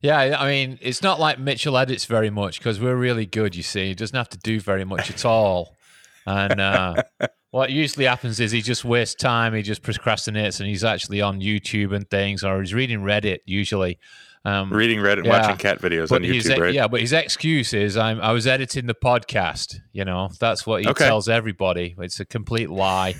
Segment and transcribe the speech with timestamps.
[0.00, 3.56] Yeah, I mean, it's not like Mitchell edits very much because we're really good.
[3.56, 5.76] You see, he doesn't have to do very much at all.
[6.24, 7.02] And uh,
[7.50, 9.54] what usually happens is he just wastes time.
[9.54, 13.98] He just procrastinates, and he's actually on YouTube and things, or he's reading Reddit usually.
[14.44, 15.40] Um, reading Reddit, yeah.
[15.40, 16.72] watching cat videos but on YouTube, right?
[16.72, 19.80] Yeah, but his excuse is I'm, I was editing the podcast.
[19.92, 21.06] You know, that's what he okay.
[21.06, 21.96] tells everybody.
[21.98, 23.16] It's a complete lie.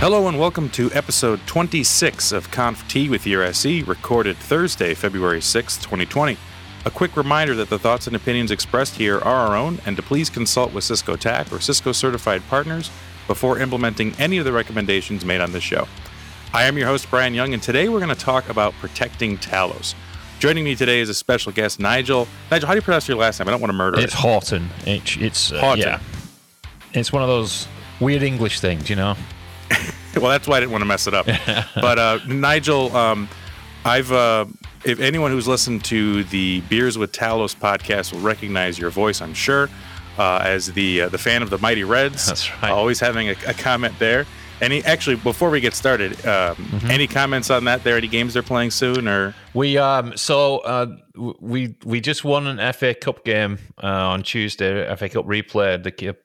[0.00, 5.40] Hello and welcome to episode 26 of Conf T with your SE, recorded Thursday, February
[5.40, 6.38] 6, 2020.
[6.84, 10.02] A quick reminder that the thoughts and opinions expressed here are our own and to
[10.02, 12.92] please consult with Cisco TAC or Cisco certified partners
[13.26, 15.88] before implementing any of the recommendations made on this show.
[16.52, 19.96] I am your host, Brian Young, and today we're going to talk about protecting Talos.
[20.38, 22.28] Joining me today is a special guest, Nigel.
[22.52, 23.48] Nigel, how do you pronounce your last name?
[23.48, 24.20] I don't want to murder it's it.
[24.20, 24.68] Houghton.
[24.86, 25.80] It's, it's uh, Houghton.
[25.80, 26.00] Yeah.
[26.94, 27.66] It's one of those
[27.98, 29.16] weird English things, you know?
[30.16, 31.26] well, that's why I didn't want to mess it up.
[31.74, 33.28] but uh, Nigel, um,
[33.84, 34.46] I've uh,
[34.84, 39.34] if anyone who's listened to the Beers with Talos podcast will recognize your voice, I'm
[39.34, 39.68] sure,
[40.18, 42.26] uh, as the uh, the fan of the Mighty Reds.
[42.26, 42.70] That's right.
[42.70, 44.26] always having a, a, comment there.
[44.60, 46.90] Any actually, before we get started, um, mm-hmm.
[46.90, 47.84] any comments on that?
[47.84, 50.96] There, any games they're playing soon, or we um so uh,
[51.40, 54.94] we we just won an FA Cup game uh, on Tuesday.
[54.96, 55.80] FA Cup replay.
[55.80, 56.16] The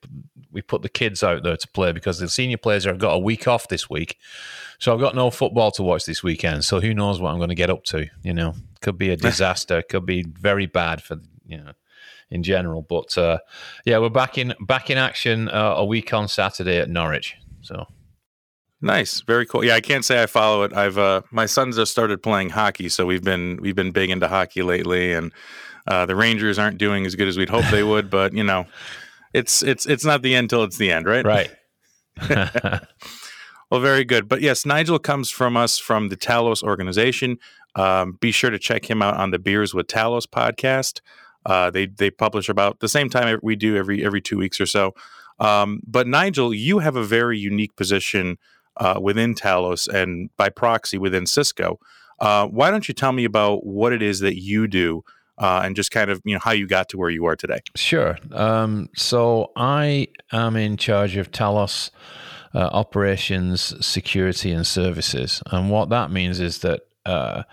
[0.54, 3.20] we put the kids out there to play because the senior players have got a
[3.20, 4.18] week off this week.
[4.80, 6.64] So I've got no football to watch this weekend.
[6.64, 8.08] So who knows what I'm going to get up to?
[8.24, 9.82] You know, could be a disaster.
[9.82, 11.72] could be very bad for you know
[12.30, 12.82] in general.
[12.82, 13.40] But uh,
[13.86, 17.36] yeah, we're back in back in action uh, a week on Saturday at Norwich.
[17.62, 17.88] So
[18.82, 19.64] nice, very cool.
[19.64, 20.74] Yeah, I can't say I follow it.
[20.74, 24.28] I've uh, my sons have started playing hockey, so we've been we've been big into
[24.28, 25.32] hockey lately, and
[25.88, 28.10] uh, the Rangers aren't doing as good as we'd hope they would.
[28.10, 28.66] But you know,
[29.34, 31.26] it's it's it's not the end till it's the end, right?
[31.26, 31.52] Right.
[33.72, 34.28] well, very good.
[34.28, 37.38] But yes, Nigel comes from us from the Talos organization.
[37.76, 41.02] Um, be sure to check him out on the Beers with Talos podcast.
[41.46, 44.66] Uh, they they publish about the same time we do every every two weeks or
[44.66, 44.94] so.
[45.40, 48.38] Um, but Nigel, you have a very unique position
[48.78, 51.80] uh, within Talos and by proxy within Cisco.
[52.20, 55.04] Uh, why don't you tell me about what it is that you do
[55.38, 57.60] uh, and just kind of you know how you got to where you are today.
[57.76, 58.18] Sure.
[58.32, 61.90] Um, so I am in charge of Talos
[62.54, 67.44] uh, operations, security, and services, and what that means is that uh,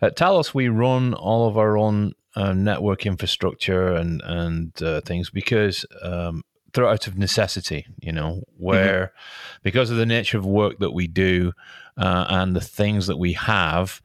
[0.00, 5.30] at Talos we run all of our own uh, network infrastructure and and uh, things
[5.30, 5.84] because.
[6.02, 8.64] Um, through out of necessity, you know, mm-hmm.
[8.64, 9.58] where mm-hmm.
[9.64, 11.52] because of the nature of work that we do
[11.96, 14.00] uh, and the things that we have,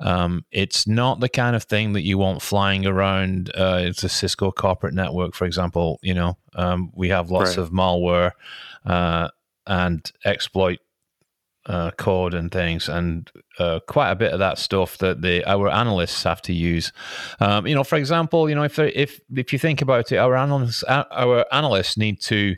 [0.00, 3.50] um, it's not the kind of thing that you want flying around.
[3.54, 5.98] Uh, it's a Cisco corporate network, for example.
[6.02, 7.58] You know, um, we have lots right.
[7.58, 8.32] of malware
[8.84, 9.28] uh,
[9.66, 10.78] and exploit
[11.66, 15.68] uh, code and things, and uh, quite a bit of that stuff that the our
[15.68, 16.92] analysts have to use.
[17.38, 20.36] Um, you know, for example, you know, if if if you think about it, our
[20.36, 22.56] analysts our analysts need to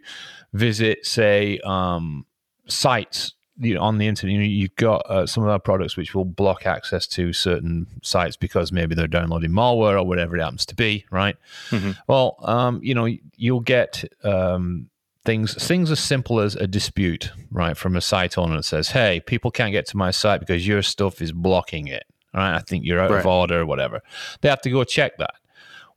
[0.53, 2.25] visit, say, um,
[2.69, 5.97] sites you know, on the internet, you know, you've got uh, some of our products
[5.97, 10.41] which will block access to certain sites because maybe they're downloading malware or whatever it
[10.41, 11.37] happens to be, right?
[11.71, 11.93] Mm-hmm.
[12.07, 14.89] Well, um, you know, you'll get um,
[15.25, 19.21] things things as simple as a dispute, right, from a site owner that says, "Hey,
[19.21, 22.05] people can't get to my site because your stuff is blocking it."
[22.35, 22.57] Right?
[22.57, 23.21] I think you're out right.
[23.21, 24.01] of order or whatever.
[24.41, 25.35] They have to go check that.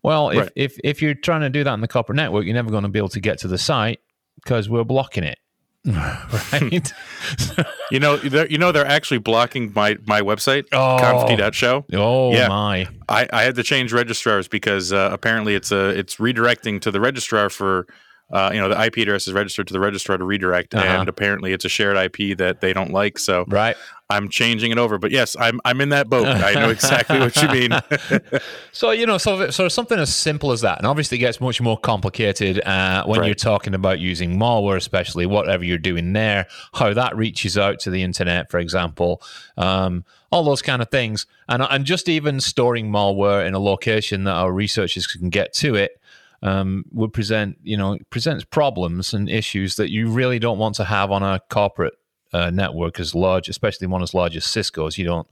[0.04, 0.52] Well, if, right.
[0.56, 2.90] if if you're trying to do that in the corporate network, you're never going to
[2.90, 4.02] be able to get to the site
[4.36, 5.40] because we're blocking it
[6.52, 6.94] right?
[7.92, 10.98] you know, you know, they're actually blocking my my website, oh.
[11.54, 11.86] show.
[11.94, 12.48] Oh yeah.
[12.48, 12.88] my!
[13.08, 17.00] I, I had to change registrars because uh, apparently it's a it's redirecting to the
[17.00, 17.86] registrar for
[18.32, 20.84] uh, you know, the IP address is registered to the registrar to redirect, uh-huh.
[20.84, 23.20] and apparently it's a shared IP that they don't like.
[23.20, 23.78] So right.
[24.10, 24.98] I'm changing it over.
[24.98, 26.26] But yes, I'm I'm in that boat.
[26.28, 27.72] I know exactly what you mean.
[28.72, 31.62] so you know, so so something as simple as that, and obviously it gets much
[31.62, 33.28] more complicated uh, when right.
[33.28, 37.92] you're talking about using malware, especially whatever you're doing there, how that reaches out to
[37.92, 39.22] the internet, for example.
[39.56, 44.24] Um, all those kind of things, and and just even storing malware in a location
[44.24, 46.02] that our researchers can get to it
[46.46, 50.84] um, would present, you know, presents problems and issues that you really don't want to
[50.84, 51.96] have on a corporate
[52.34, 54.96] uh, network as large, especially one as large as Cisco's.
[55.00, 55.28] You don't,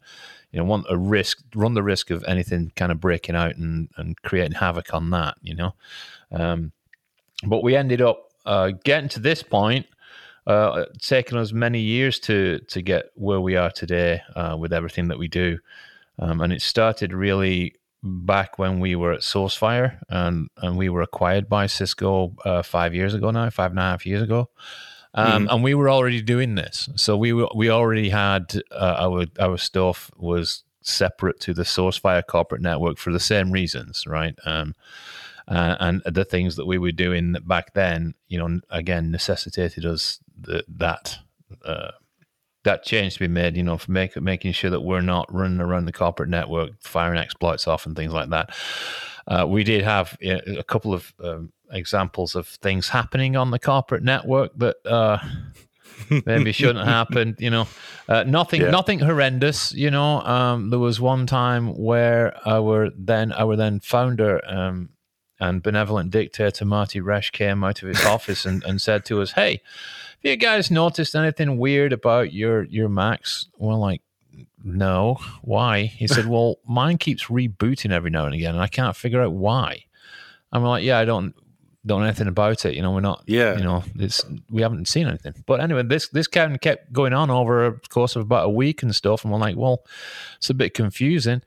[0.51, 3.89] you know, want a risk, run the risk of anything kind of breaking out and,
[3.95, 5.75] and creating havoc on that, you know.
[6.31, 6.71] Um,
[7.45, 9.85] but we ended up uh, getting to this point,
[10.47, 15.09] uh, taking us many years to to get where we are today uh, with everything
[15.09, 15.59] that we do,
[16.17, 21.01] um, and it started really back when we were at SourceFire and and we were
[21.01, 24.49] acquired by Cisco uh, five years ago now, five and a half years ago.
[25.15, 25.53] Um, Mhm.
[25.53, 29.57] And we were already doing this, so we were, we already had uh, our our
[29.57, 34.35] stuff was separate to the SourceFire corporate network for the same reasons, right?
[34.45, 34.75] Um,
[35.47, 40.19] uh, and the things that we were doing back then, you know, again necessitated us
[40.41, 41.17] the, that
[41.63, 41.91] uh,
[42.63, 43.55] that change to be made.
[43.57, 47.19] You know, for make, making sure that we're not running around the corporate network, firing
[47.19, 48.55] exploits off and things like that.
[49.27, 54.03] Uh, we did have a couple of um, examples of things happening on the corporate
[54.03, 55.17] network that uh,
[56.25, 57.35] maybe shouldn't happen.
[57.39, 57.67] You know,
[58.09, 58.71] uh, nothing, Yeah.
[58.71, 59.73] nothing horrendous.
[59.73, 64.89] You know, um, there was one time where our then our then founder um,
[65.39, 69.31] and benevolent dictator Marty Roesch came out of his office and, and said to us,
[69.31, 69.61] "Hey,
[70.23, 74.01] you guys noticed anything weird about your your Macs?" We're like.
[74.65, 75.83] No, why?
[75.83, 79.33] He said, "Well, mine keeps rebooting every now and again, and I can't figure out
[79.33, 79.83] why."
[80.53, 81.35] I'm like, "Yeah, I don't
[81.85, 82.73] don't know anything about it.
[82.73, 83.57] You know, we're not Yeah.
[83.57, 85.33] you know, it's we haven't seen anything.
[85.45, 88.49] But anyway, this this kind of kept going on over a course of about a
[88.49, 89.83] week and stuff, and we're like, well,
[90.37, 91.41] it's a bit confusing.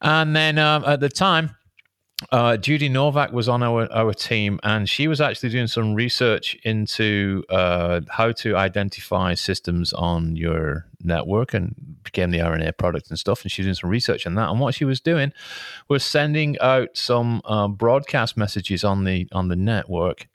[0.00, 1.56] And then um, at the time,
[2.32, 6.56] uh, Judy Novak was on our our team, and she was actually doing some research
[6.64, 13.18] into uh, how to identify systems on your network, and became the RNA product and
[13.18, 13.42] stuff.
[13.42, 14.50] And she was doing some research on that.
[14.50, 15.32] And what she was doing
[15.88, 20.26] was sending out some uh, broadcast messages on the on the network,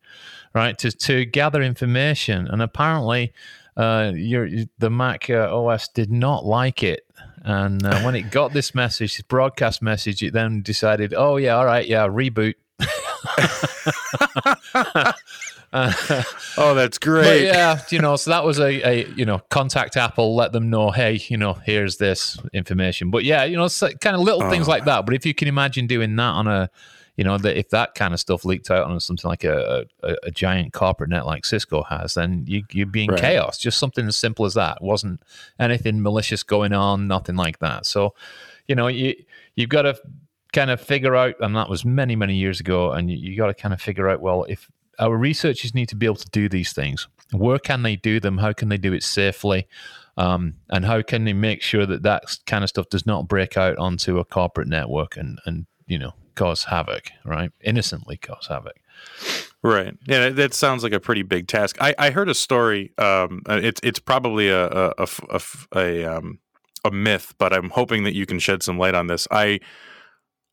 [0.54, 2.48] right, to to gather information.
[2.48, 3.34] And apparently,
[3.76, 4.48] uh, your
[4.78, 7.06] the Mac uh, OS did not like it.
[7.44, 11.56] And uh, when it got this message, this broadcast message, it then decided, oh yeah,
[11.58, 12.56] all right, yeah, reboot.
[15.74, 16.24] Uh,
[16.56, 17.46] Oh, that's great.
[17.46, 20.92] yeah, you know, so that was a, a you know contact Apple, let them know,
[20.92, 23.10] hey, you know, here's this information.
[23.10, 24.72] But yeah, you know, so kind of little things Oh.
[24.72, 25.06] like that.
[25.06, 26.70] But if you can imagine doing that on a,
[27.16, 30.16] you know, that if that kind of stuff leaked out on something like a, a,
[30.24, 33.20] a giant corporate net like Cisco has, then you you'd be in Right.
[33.20, 33.58] chaos.
[33.58, 34.78] Just something as simple as that.
[34.78, 35.22] It wasn't
[35.60, 37.86] anything malicious going on, nothing like that.
[37.86, 38.16] So,
[38.68, 39.16] you know, you
[39.56, 39.96] you've got to
[40.54, 43.48] kind of figure out, and that was many many years ago, and you, you got
[43.48, 44.70] to kind of figure out, well, if
[45.00, 47.08] our researchers need to be able to do these things.
[47.32, 48.38] Where can they do them?
[48.38, 49.68] How can they do it safely?
[50.18, 53.58] Um, and how can they make sure that that kind of stuff does not break
[53.58, 57.52] out onto a corporate network and, and you know, cause havoc, right?
[57.62, 58.76] Innocently cause havoc.
[59.62, 59.96] Right.
[60.08, 61.78] Yeah, that, sounds like a pretty big task.
[61.80, 62.92] I, I heard a story.
[62.98, 64.94] Um, uh, it's it's probably a
[65.72, 66.40] a um,
[66.84, 69.28] a myth, but I'm hoping that you can shed some light on this.
[69.32, 69.60] I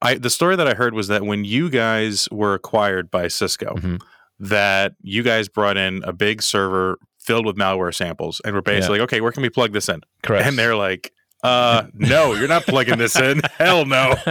[0.00, 3.74] I the story that I heard was that when you guys were acquired by Cisco,
[3.74, 4.00] Mhm.
[4.38, 8.98] that you guys brought in a big server filled with malware samples, and we're basically
[9.00, 10.00] like, okay, where can we plug this in?
[10.22, 10.46] Correct.
[10.46, 13.40] And they're like, uh, no, you're not plugging this in.
[13.58, 14.14] Hell no.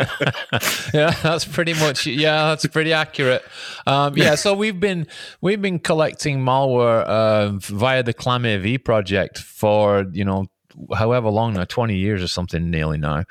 [0.94, 3.44] yeah, that's pretty much yeah, that's pretty accurate.
[3.88, 5.08] Um, yeah, so we've been
[5.42, 10.46] we've been collecting malware uh, via the ClamAV project for you know
[10.96, 13.24] however long now, twenty years or something, nearly now,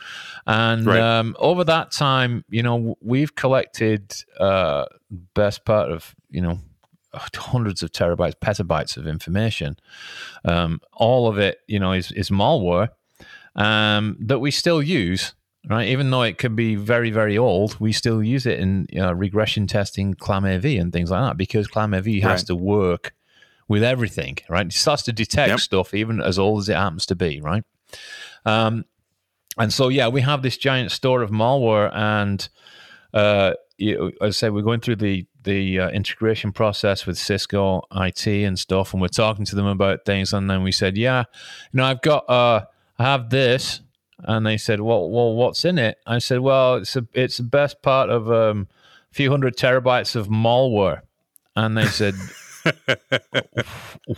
[0.46, 1.00] and Right.
[1.00, 4.86] um, over that time, you know, we've collected uh,
[5.34, 6.58] best part of you know
[7.14, 9.76] hundreds of terabytes, petabytes of information.
[10.44, 12.88] Um, all of it, you know, is is malware
[13.56, 15.34] um, that we still use,
[15.68, 15.88] right?
[15.88, 19.12] Even though it could be very, very old, we still use it in you know,
[19.12, 22.46] regression testing, ClamAV, and things like that because ClamAV has Right.
[22.46, 23.14] to work
[23.68, 24.66] with everything, right?
[24.66, 25.60] It starts to detect Yep.
[25.60, 27.64] stuff even as old as it happens to be, right?
[28.46, 28.84] Um,
[29.58, 32.48] and so, yeah, we have this giant store of malware, and
[33.12, 37.82] uh, you, as I said, we're going through the the uh, integration process with Cisco
[37.92, 41.24] IT and stuff, and we're talking to them about things, and then we said, yeah,
[41.72, 42.64] you know, I've got, uh,
[42.98, 43.80] I have this,
[44.20, 45.98] and they said, well, well, what's in it?
[46.06, 48.68] I said, well, it's a, it's the best part of um,
[49.10, 51.02] a few hundred terabytes of malware,
[51.56, 52.14] and they said.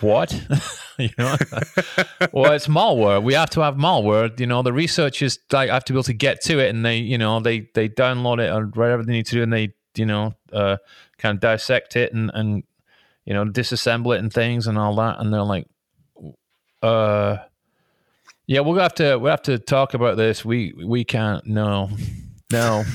[0.00, 0.32] what?
[0.98, 1.36] you know,
[2.32, 3.22] well, it's malware.
[3.22, 4.38] We have to have malware.
[4.40, 6.96] You know, the researchers like have to be able to get to it, and they,
[6.96, 10.06] you know, they they download it or whatever they need to do, and they, you
[10.06, 10.78] know, uh,
[11.18, 12.64] kind of dissect it and and
[13.24, 15.68] you know disassemble it and things and all that, and they're like,
[16.82, 17.36] uh,
[18.50, 20.44] yeah, we'll have to we'll have to talk about this.
[20.44, 21.46] We we can't.
[21.46, 21.88] No,
[22.52, 22.82] no.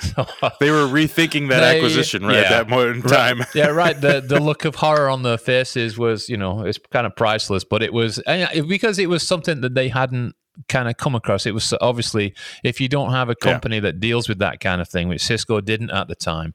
[0.00, 0.26] So,
[0.60, 3.40] They were rethinking that They- acquisition right at that moment in time.
[3.54, 3.98] yeah, right.
[3.98, 7.64] The the look of horror on their faces was, you know, it's kind of priceless.
[7.64, 10.34] But it was uh, because it was something that they hadn't
[10.68, 11.46] kind of come across.
[11.46, 12.34] It was obviously
[12.64, 13.52] if you don't have a Yeah.
[13.52, 16.54] company that deals with that kind of thing, which Cisco didn't at the time,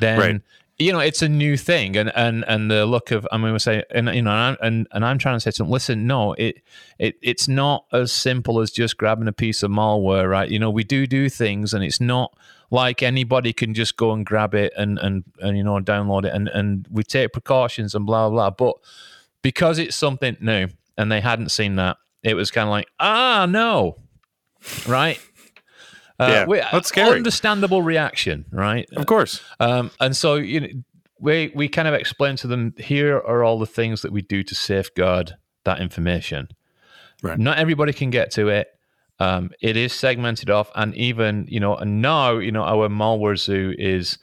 [0.00, 0.40] then Right.
[0.78, 3.58] You know, it's a new thing, and and and the look of I mean, we
[3.58, 6.62] say, and you know, and and I'm trying to say to them, listen, no, it
[6.98, 10.48] it it's not as simple as just grabbing a piece of malware, right?
[10.48, 12.36] You know, we do do things, and it's not
[12.70, 16.32] like anybody can just go and grab it and and and you know download it,
[16.32, 18.50] and and we take precautions and blah blah.
[18.50, 18.76] But
[19.42, 23.46] because it's something new, and they hadn't seen that, it was kind of like, ah,
[23.50, 23.96] no,
[24.86, 25.18] right?
[26.18, 27.16] Uh, yeah, we, that's scary.
[27.16, 28.88] Understandable reaction, right?
[28.96, 29.40] Of course.
[29.60, 30.68] Um, and so you know,
[31.20, 34.42] we we kind of explain to them here are all the things that we do
[34.42, 36.48] to safeguard that information.
[37.22, 37.38] Right.
[37.38, 38.68] Not everybody can get to it.
[39.20, 43.38] Um, it is segmented off, and even you know, and now you know our malware
[43.38, 44.18] zoo is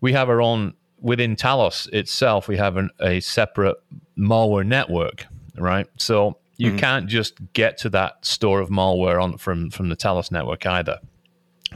[0.00, 2.46] we have our own within Talos itself.
[2.46, 3.76] We have an, a separate
[4.16, 5.26] malware network,
[5.56, 5.86] right?
[5.98, 6.78] So you mm-hmm.
[6.78, 11.00] can't just get to that store of malware on from from the Talos network either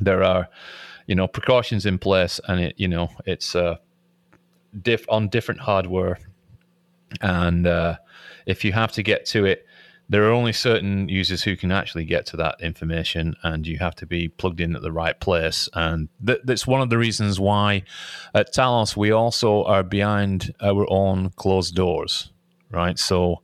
[0.00, 0.49] there are
[1.07, 3.76] you know precautions in place and it you know it's uh
[4.83, 6.19] diff on different hardware.
[7.23, 7.97] And uh,
[8.45, 9.64] if you have to get to it
[10.11, 13.95] there are only certain users who can actually get to that information and you have
[13.95, 15.69] to be plugged in at the right place.
[15.75, 17.83] And th- that's one of the reasons why
[18.35, 22.31] at talos we also are behind our own closed doors
[22.71, 22.99] right?
[22.99, 23.43] So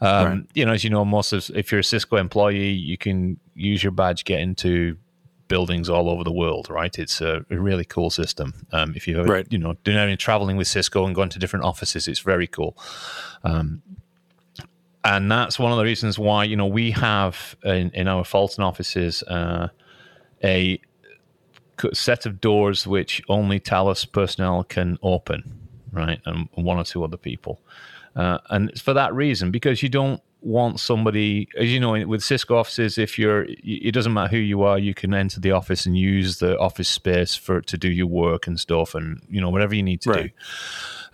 [0.00, 0.46] um, right.
[0.54, 3.82] you know as you know most of if you're a cisco employee you can use
[3.82, 4.96] your badge get into
[5.48, 6.98] buildings all over the world, right?
[6.98, 8.66] It's a, a really cool system.
[8.72, 9.46] Um, if you right.
[9.50, 12.76] you know, doing any traveling with Cisco and going to different offices, it's very cool.
[13.44, 13.82] Um,
[15.04, 18.62] and that's one of the reasons why you know we have in, in our Fulton
[18.62, 19.68] offices uh,
[20.44, 20.80] a
[21.92, 25.42] set of doors which only Talos personnel can open,
[25.92, 27.60] right, and one or two other people.
[28.16, 32.22] Uh, and it's for that reason because you don't want somebody, as you know, with
[32.22, 35.86] Cisco offices, if you're, it doesn't matter who you are, you can enter the office
[35.86, 39.50] and use the office space for to do your work and stuff, and you know
[39.50, 40.32] whatever you need to right.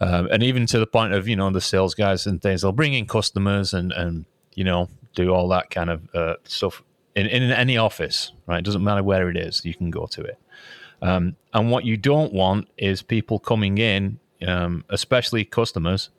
[0.00, 0.06] do.
[0.06, 2.72] Um, and even to the point of you know the sales guys and things, they'll
[2.72, 6.82] bring in customers and and you know do all that kind of uh, stuff
[7.14, 8.58] in in any office, right?
[8.58, 10.38] It doesn't matter where it is, you can go to it.
[11.02, 16.10] Um, and what you don't want is people coming in, um, especially customers,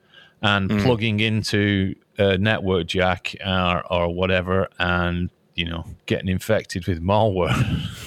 [0.41, 0.83] and mm.
[0.83, 7.53] plugging into a network jack or, or whatever and you know getting infected with malware.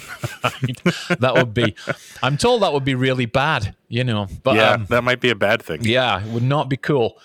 [1.20, 1.76] That would be
[2.25, 5.30] i'm told that would be really bad you know but yeah um, that might be
[5.30, 5.85] a bad thing.
[5.85, 7.18] yeah it would not be cool.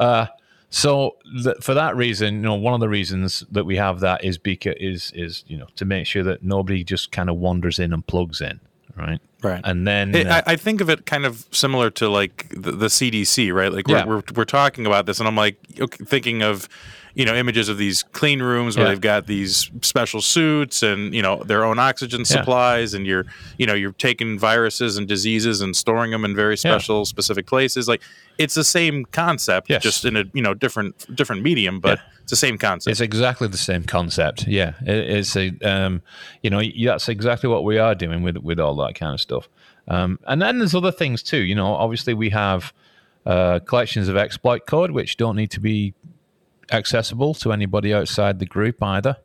[0.00, 0.26] Uh,
[0.68, 4.24] so th- for that reason you know one of the reasons that we have that
[4.24, 7.78] is because is is you know to make sure that nobody just kind of wanders
[7.78, 8.58] in and plugs in
[9.00, 9.20] right?
[9.42, 9.60] Right.
[9.64, 12.72] And then it, uh, I, I, think of it kind of similar to like the,
[12.72, 13.72] the CDC, right?
[13.72, 16.68] Like we're, we're, we're talking about this, and I'm like okay, thinking of
[17.14, 18.92] you know images of these clean rooms where yeah.
[18.92, 22.98] they've got these special suits and you know their own oxygen supplies, yeah.
[22.98, 23.26] and you're
[23.58, 27.88] you know you're taking viruses and diseases and storing them in very special specific places.
[27.88, 28.02] Like
[28.38, 29.82] it's the same concept, yes.
[29.82, 32.92] just in a you know different different medium, but it's the same concept.
[32.92, 34.46] It's exactly the same concept.
[34.46, 36.02] Yeah, it, it's a um,
[36.42, 39.48] you know that's exactly what we are doing with with all that kind of stuff.
[39.88, 41.38] Um, and then there's other things too.
[41.38, 42.72] You know, obviously we have
[43.26, 45.92] uh, collections of exploit code which don't need to be
[46.70, 49.16] accessible to anybody outside the group either.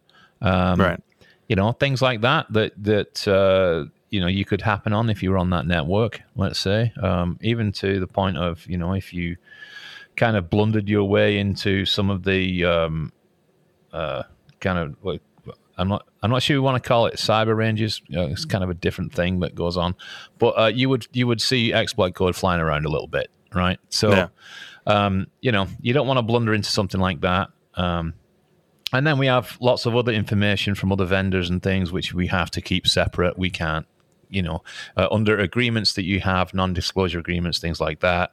[0.42, 1.00] Um, right.
[1.48, 5.22] You know, things like that that that uh, you know you could happen on if
[5.22, 6.22] you were on that network.
[6.36, 9.38] Let's say, um, even to the point of you know if you
[10.16, 13.12] kind of blundered your way into some of the um,
[13.94, 14.24] uh,
[14.60, 15.20] kind of well,
[15.78, 18.02] I'm not I'm not sure you want to call it cyber ranges.
[18.08, 19.96] You know, it's kind of a different thing that goes on,
[20.40, 23.80] but uh, you would you would see exploit code flying around a little bit, right?
[23.90, 24.28] So, yeah.
[24.86, 27.50] Um, you know, you don't want to blunder into something like that.
[27.76, 28.14] Um,
[28.94, 32.28] and then we have lots of other information from other vendors and things which we
[32.28, 33.38] have to keep separate.
[33.38, 33.86] We can't,
[34.30, 34.64] you know,
[34.96, 38.32] uh, under agreements that you have, non-disclosure agreements, things like that.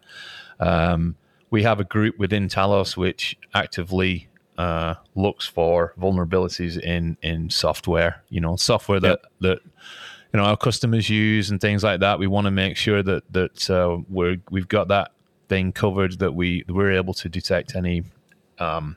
[0.60, 1.16] Um,
[1.50, 4.28] we have a group within Talos which actively
[4.58, 8.22] uh, looks for vulnerabilities in in software.
[8.28, 9.32] You know, software that yep.
[9.40, 9.58] that
[10.32, 12.18] you know our customers use and things like that.
[12.18, 15.12] We want to make sure that that uh, we're we've got that
[15.52, 18.04] thing covered that we we're able to detect any
[18.58, 18.96] um,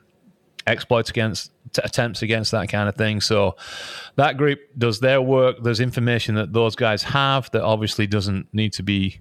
[0.66, 3.20] exploits against t- attempts against that kind of thing.
[3.20, 3.56] So
[4.16, 5.56] that group does their work.
[5.62, 9.20] There's information that those guys have that obviously doesn't need to be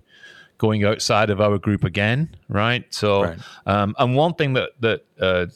[0.58, 2.86] going outside of our group again, right?
[2.94, 3.40] So, right.
[3.66, 5.48] Um, and one thing that that uh,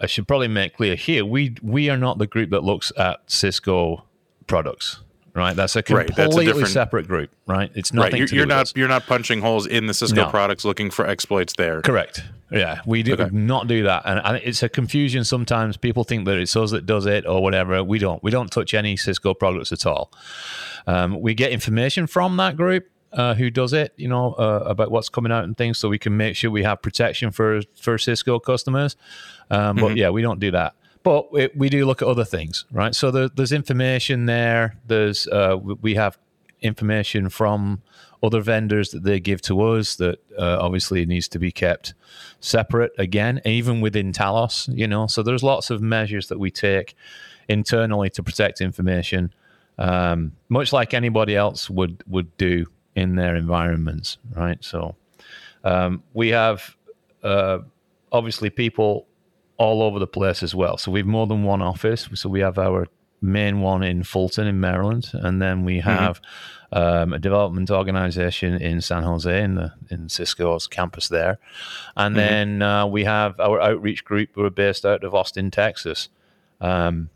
[0.00, 3.20] I should probably make clear here: we we are not the group that looks at
[3.26, 4.04] Cisco
[4.46, 5.00] products.
[5.38, 7.30] Right, that's a completely right, that's a separate group.
[7.46, 8.20] Right, it's nothing.
[8.20, 10.30] Right, you're, you're not you're not punching holes in the Cisco no.
[10.30, 11.80] products looking for exploits there.
[11.80, 12.24] Correct.
[12.50, 13.28] Yeah, we do okay.
[13.30, 15.22] not do that, and, and, it's a confusion.
[15.22, 17.84] Sometimes people think that it's us that does it or whatever.
[17.84, 18.20] We don't.
[18.22, 20.10] We don't touch any Cisco products at all.
[20.88, 24.90] Um, we get information from that group, uh, who does it, you know, uh, about
[24.90, 27.96] what's coming out and things, so we can make sure we have protection for for
[27.96, 28.96] Cisco customers.
[29.50, 29.86] Um, mm-hmm.
[29.86, 30.74] But yeah, we don't do that.
[31.08, 32.94] But it, we do look at other things, right?
[32.94, 34.76] So there, there's information there.
[34.86, 36.18] There's uh, we have
[36.60, 37.80] information from
[38.22, 41.94] other vendors that they give to us that uh, obviously needs to be kept
[42.40, 45.06] separate again, even within Talos, you know.
[45.06, 46.94] So there's lots of measures that we take
[47.48, 49.32] internally to protect information,
[49.78, 54.62] um, much like anybody else would would do in their environments, right?
[54.62, 54.94] So
[55.64, 56.76] um, we have
[57.22, 57.60] uh,
[58.12, 59.07] obviously people
[59.58, 60.78] all over the place as well.
[60.78, 62.08] So we have more than one office.
[62.14, 62.86] So we have our
[63.20, 65.88] main one in Fulton in Maryland, and then we mm-hmm.
[65.88, 66.20] have
[66.72, 66.78] mm-hmm.
[66.78, 71.38] um, a development organization in San Jose in the in Cisco's campus there,
[71.96, 72.28] and mm-hmm.
[72.28, 76.08] then uh, we have our outreach group who are based out of Austin, Texas.
[76.60, 77.10] Um,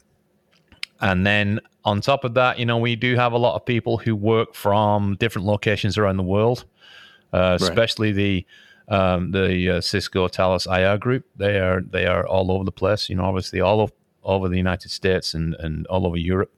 [1.00, 3.98] and then on top of that, you know, we do have a lot of people
[3.98, 6.64] who work from different locations around the world,
[7.32, 7.60] uh, right.
[7.60, 8.46] especially the
[8.92, 11.24] um, the uh, Cisco Talos IR group.
[11.36, 13.08] They are they are all over the place.
[13.08, 16.52] You know, obviously all of, all over the United States and and all over Europe.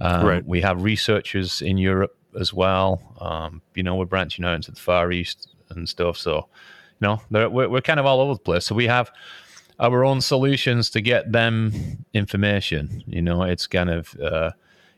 [0.00, 0.46] Um, right.
[0.46, 3.02] We have researchers in Europe as well.
[3.20, 6.16] Um, you know, we're branching out into the Far East and stuff.
[6.16, 6.48] So,
[7.00, 8.64] you know, we're we're kind of all over the place.
[8.64, 9.10] So we have
[9.78, 13.04] our own solutions to get them information.
[13.06, 14.52] You know, it's kind of uh,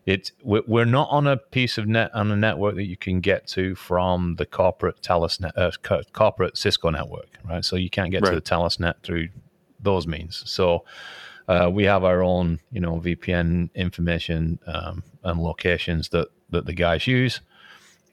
[0.07, 0.33] it.
[0.43, 3.75] We're not on a piece of net on a network that you can get to
[3.75, 5.71] from the corporate Talos net, uh,
[6.13, 7.65] corporate Cisco network, right?
[7.65, 8.31] So you can't get right.
[8.31, 9.29] to the Talos net through
[9.81, 10.43] those means.
[10.51, 10.85] So.
[11.49, 16.73] Uh, we have our own, you know, VPN information um, and locations that, that the
[16.73, 17.41] guys use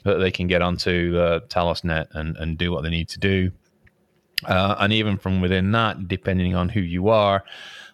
[0.08, 3.20] that they can get onto the uh, TalosNet and, and do what they need to
[3.20, 3.51] do.
[4.46, 7.44] Uh, and even from within that, depending on who you are,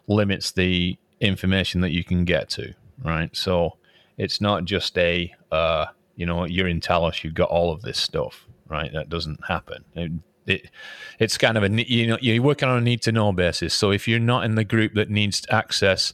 [0.07, 2.73] limits the information that you can get to,
[3.03, 3.35] right?
[3.35, 3.77] So
[4.17, 7.99] it's not just a, uh, you know, you're in Talos, you've got all of this
[7.99, 8.91] stuff, right?
[8.93, 9.83] That doesn't happen.
[9.95, 10.11] It,
[10.45, 10.69] it,
[11.19, 13.73] it's kind of a, you know, you're working on a need to know basis.
[13.73, 16.13] So if you're not in the group that needs access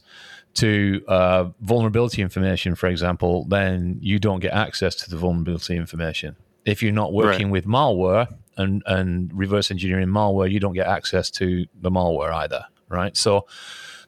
[0.54, 6.36] to uh, vulnerability information, for example, then you don't get access to the vulnerability information.
[6.64, 7.52] If you're not working right.
[7.52, 8.28] with malware,
[8.60, 13.16] and and reverse engineering malware, you don't get access to the malware either, right?
[13.16, 13.46] So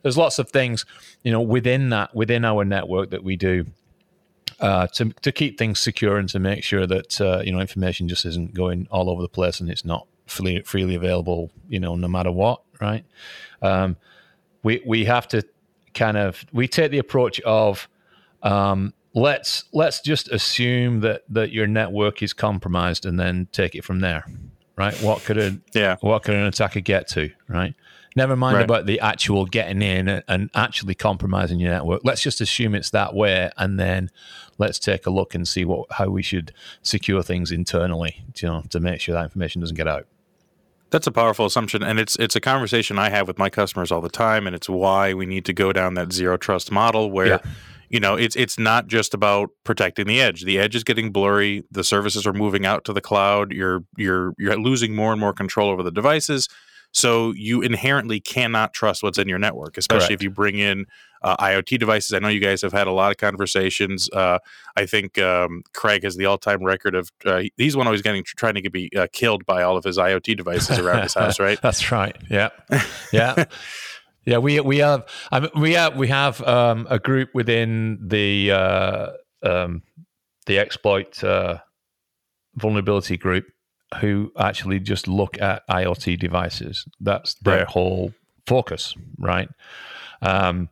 [0.02, 0.84] there's lots of things,
[1.22, 3.66] you know, within that within our network that we do
[4.60, 8.08] uh, to to keep things secure and to make sure that uh, you know information
[8.08, 11.94] just isn't going all over the place and it's not freely freely available, you know,
[11.96, 13.04] no matter what, right?
[13.60, 13.96] Um,
[14.62, 15.42] we we have to
[15.94, 17.88] kind of we take the approach of
[18.42, 23.84] um, let's let's just assume that that your network is compromised and then take it
[23.84, 24.24] from there
[24.76, 24.94] right?
[25.02, 25.96] What could a yeah.
[26.00, 27.74] what could an attacker get to right
[28.16, 28.64] never mind right.
[28.64, 32.02] about the actual getting in and actually compromising your network.
[32.04, 34.10] Let's just assume it's that way and then
[34.58, 38.62] let's take a look and see what how we should secure things internally you know
[38.70, 40.06] to make sure that information doesn't get out.
[40.90, 44.02] That's a powerful assumption, and it's it's a conversation I have with my customers all
[44.02, 47.26] the time, and it's why we need to go down that zero trust model where
[47.26, 47.38] yeah.
[47.88, 50.44] you know it's it's not just about protecting the edge.
[50.44, 51.64] The edge is getting blurry.
[51.70, 53.52] The services are moving out to the cloud.
[53.52, 56.46] You're you're you're losing more and more control over the devices
[56.92, 60.20] so you inherently cannot trust what's in your network especially Correct.
[60.20, 60.86] if you bring in
[61.22, 62.12] uh, iot devices.
[62.12, 64.38] I know you guys have had a lot of conversations uh,
[64.76, 68.54] i think um, craig has the all-time record of uh, he's one always getting trying
[68.54, 71.60] to get be uh, killed by all of his iot devices around his house right?
[71.62, 72.16] That's right.
[72.30, 72.50] Yeah.
[73.12, 73.44] Yeah.
[74.24, 78.52] Yeah, we we have I mean, we have we have um, a group within the
[78.52, 79.10] uh,
[79.42, 79.82] um,
[80.46, 81.58] the exploit uh,
[82.54, 83.46] vulnerability group
[84.00, 86.86] who actually just look at IoT devices.
[87.00, 87.66] That's their right.
[87.66, 88.12] whole
[88.46, 89.48] focus, right?
[90.20, 90.68] Um,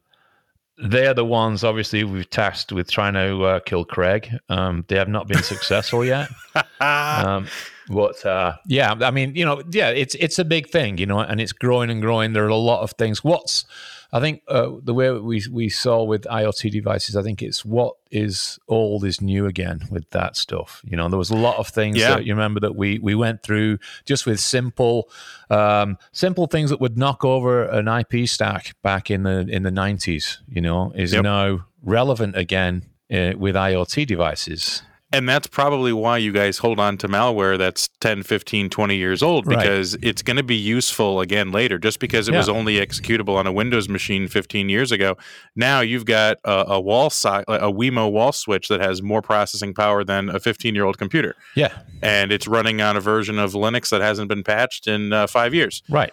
[0.83, 4.31] they're the ones, obviously, we've tasked with trying to uh, kill Craig.
[4.49, 6.31] Um, they have not been successful yet.
[6.81, 7.47] um,
[7.89, 11.19] but uh, yeah, I mean, you know, yeah, it's it's a big thing, you know,
[11.19, 12.33] and it's growing and growing.
[12.33, 13.23] There are a lot of things.
[13.23, 13.67] What's
[14.13, 17.95] I think uh, the way we we saw with IoT devices, I think it's what
[18.11, 20.83] is old is new again with that stuff.
[20.85, 22.11] You know, there was a lot of things yeah.
[22.11, 25.09] that you remember that we we went through just with simple
[25.49, 29.71] um, simple things that would knock over an IP stack back in the in the
[29.71, 30.41] nineties.
[30.49, 31.23] You know, is yep.
[31.23, 36.97] now relevant again uh, with IoT devices and that's probably why you guys hold on
[36.99, 40.05] to malware that's 10 15 20 years old because right.
[40.05, 41.79] it's going to be useful again later.
[41.79, 42.39] Just because it yeah.
[42.39, 45.17] was only executable on a windows machine 15 years ago
[45.57, 49.75] now you've got a, a wall si- a wemo wall switch that has more processing
[49.75, 51.35] power than a 15 year old computer.
[51.55, 51.77] Yeah.
[52.03, 55.55] And it's running on a version of linux that hasn't been patched in uh, five
[55.55, 55.83] years.
[55.89, 56.13] Right.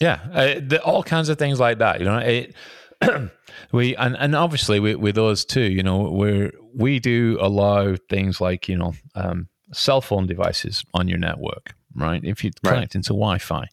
[0.00, 0.18] Yeah.
[0.32, 2.18] Uh, the, all kinds of things like that you know?
[2.18, 2.56] It
[3.72, 8.40] we and, and obviously with, with us too, you know, we're we do allow things
[8.40, 12.22] like you know um, cell phone devices on your network, right?
[12.24, 12.74] If you Right.
[12.74, 13.66] connect into Wi-Fi,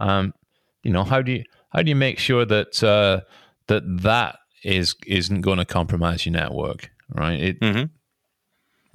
[0.00, 0.34] um,
[0.82, 3.20] you know how do you how do you make sure that uh,
[3.68, 7.40] that that is isn't going to compromise your network, right?
[7.40, 7.90] It, Mhm.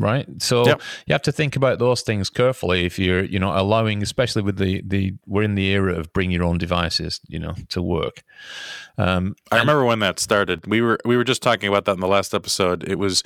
[0.02, 0.82] Right, so Yep.
[1.08, 2.86] you have to think about those things carefully.
[2.86, 6.32] If you're, you know, allowing, especially with the the we're in the era of bring
[6.32, 8.24] your own devices, you know, to work.
[8.98, 10.66] Um, I remember when that started.
[10.68, 12.84] We were we were just talking about that in the last episode.
[12.88, 13.24] It was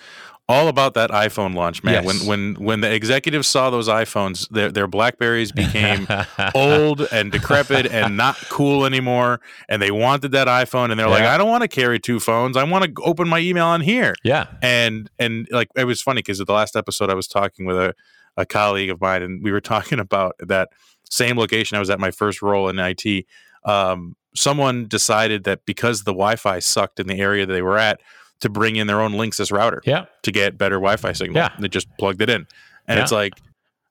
[0.49, 2.03] all about that iPhone launch, man.
[2.03, 2.05] Yes.
[2.05, 6.07] When when when the executives saw those iPhones, their their Blackberries became
[6.53, 11.23] old and decrepit and not cool anymore, and they wanted that iPhone, and they're like,
[11.23, 12.57] I don't want to carry two phones.
[12.57, 14.15] I want to open my email on here.
[14.23, 17.65] yeah, and and like it was funny because at the last episode I was talking
[17.65, 17.93] with a,
[18.35, 20.69] a colleague of mine and we were talking about that
[21.09, 23.25] same location I was at my first role in IT.
[23.63, 28.01] Um, someone decided that because the Wi-Fi sucked in the area that they were at,
[28.43, 31.35] to bring in their own Linksys router yeah, to get better Wi-Fi signal.
[31.35, 31.49] Yeah.
[31.59, 32.45] they just plugged it in,
[32.87, 33.01] and Yeah.
[33.03, 33.33] it's like.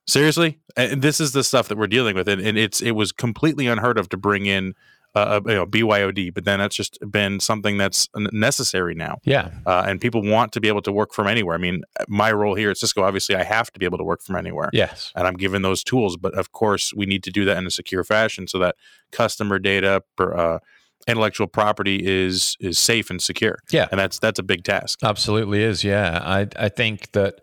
[0.05, 3.13] Seriously, and this is the stuff that we're dealing with, and, and it's it was
[3.13, 4.73] completely unheard of to bring in
[5.15, 9.51] uh, a, you know BYOD, but then that's just been something that's necessary now yeah,
[9.65, 11.55] uh, and people want to be able to work from anywhere.
[11.55, 14.21] I mean, my role here at Cisco, obviously, I have to be able to work
[14.21, 16.17] from anywhere, yes, and I'm given those tools.
[16.17, 18.75] But of course, we need to do that in a secure fashion so that
[19.13, 20.59] customer data, per, uh,
[21.07, 23.57] intellectual property is is safe and secure.
[23.71, 23.87] Yeah.
[23.91, 24.99] and that's that's a big task.
[25.03, 25.83] absolutely is.
[25.83, 27.41] Yeah, I I think that.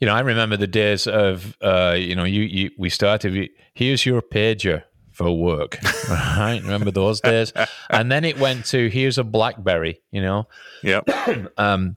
[0.00, 3.50] You know, I remember the days of, uh, you know, you, you we started.
[3.72, 5.78] Here's your pager for work,
[6.10, 6.60] right?
[6.60, 7.52] Remember those days?
[7.88, 10.00] And then it went to here's a BlackBerry.
[10.10, 10.48] You know,
[10.82, 11.02] Yeah.
[11.56, 11.96] um,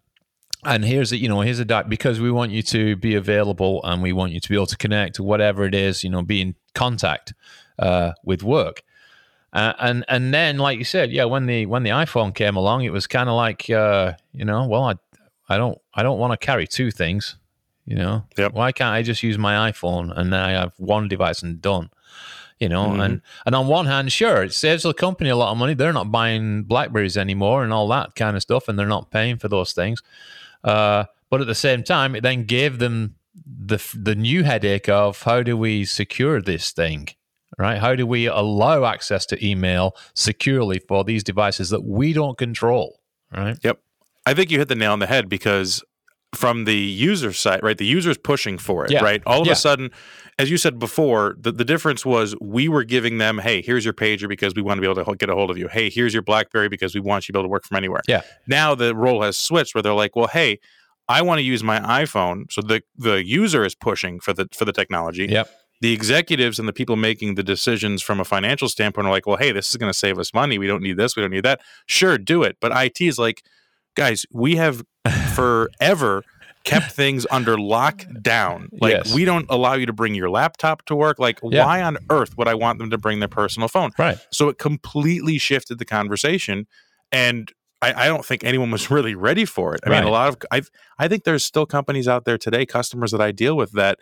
[0.63, 3.81] and here's a you know here's a doc because we want you to be available
[3.83, 6.21] and we want you to be able to connect to whatever it is you know
[6.21, 7.33] be in contact
[7.79, 8.81] uh, with work
[9.55, 12.83] uh, and and then like you said yeah when the when the iphone came along
[12.83, 14.93] it was kind of like uh, you know well i
[15.49, 17.37] i don't i don't want to carry two things
[17.87, 18.23] you know?
[18.37, 18.53] Yep.
[18.53, 21.89] why can't i just use my iphone and then i have one device and done
[22.59, 22.85] you know?
[22.87, 23.03] Mhm.
[23.05, 25.73] and and on one hand sure it saves the company a lot of money.
[25.73, 29.37] They're not buying blackberries anymore and all that kind of stuff and they're not paying
[29.37, 30.01] for those things.
[30.63, 33.15] Uh, but at the same time it then gave them
[33.45, 37.09] the the new headache of how do we secure this thing
[37.57, 42.37] right how do we allow access to email securely for these devices that we don't
[42.37, 42.99] control
[43.35, 43.79] right Yep.
[44.25, 45.83] I think you hit the nail on the head because
[46.33, 47.77] from the user side, right?
[47.77, 49.01] The user's pushing for it, Yeah.
[49.03, 49.21] right?
[49.25, 49.53] All of Yeah.
[49.53, 49.91] a sudden,
[50.37, 53.93] as you said before, the, the difference was we were giving them, hey, here's your
[53.93, 55.69] pager because we want to be able to get a hold of you.
[55.69, 58.01] Hey, here's your Blackberry because we want you to be able to work from anywhere.
[58.07, 58.21] Yeah.
[58.47, 60.59] Now the role has switched where they're like, well, hey,
[61.07, 62.51] I want to use my iPhone.
[62.51, 65.27] So the the user is pushing for the for the technology.
[65.27, 65.49] yep
[65.85, 69.37] The executives and the people making the decisions from a financial standpoint are like, well,
[69.37, 70.57] hey, this is going to save us money.
[70.57, 71.15] We don't need this.
[71.15, 71.61] We don't need that.
[71.85, 72.57] Sure, do it.
[72.59, 73.43] But IT is like,
[73.95, 74.81] guys, we have
[75.35, 76.23] forever
[76.63, 78.69] kept things under lockdown.
[78.81, 79.13] Like Yes.
[79.13, 81.19] we don't allow you to bring your laptop to work.
[81.19, 81.63] Like Yeah.
[81.63, 83.91] why on earth would I want them to bring their personal phone?
[83.99, 86.65] right So it completely shifted the conversation,
[87.11, 87.51] and
[87.83, 89.81] I, I don't think anyone was really ready for it.
[89.85, 93.11] I mean, a lot of I've I think there's still companies out there today, customers
[93.11, 93.99] that I deal with that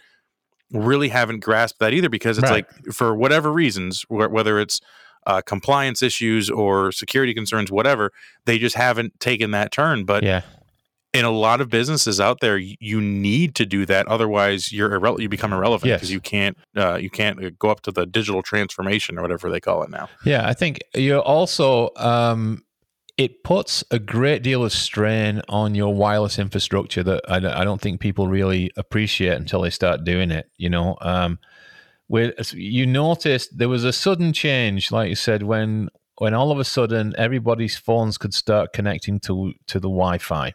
[0.74, 2.66] really haven't grasped that either because it's Right.
[2.86, 4.82] like for whatever reasons, wh- whether it's
[5.26, 8.12] uh, compliance issues or security concerns, whatever,
[8.46, 10.04] they just haven't taken that turn.
[10.04, 10.42] But yeah
[11.16, 14.08] in a lot of businesses out there, you need to do that.
[14.08, 16.00] Otherwise, you're irre- you become irrelevant Yes.
[16.00, 19.52] because you can't uh, you can't uh, go up to the digital transformation or whatever
[19.52, 20.10] they call it now.
[20.26, 22.64] Yeah, I think you also um,
[23.24, 27.64] it puts a great deal of strain on your wireless infrastructure that I, don't- I
[27.64, 30.50] don't think people really appreciate until they start doing it.
[30.58, 31.40] You know, um,
[32.08, 36.60] where you noticed there was a sudden change, like you said, when when all of
[36.60, 40.54] a sudden everybody's phones could start connecting to to the Wi-Fi,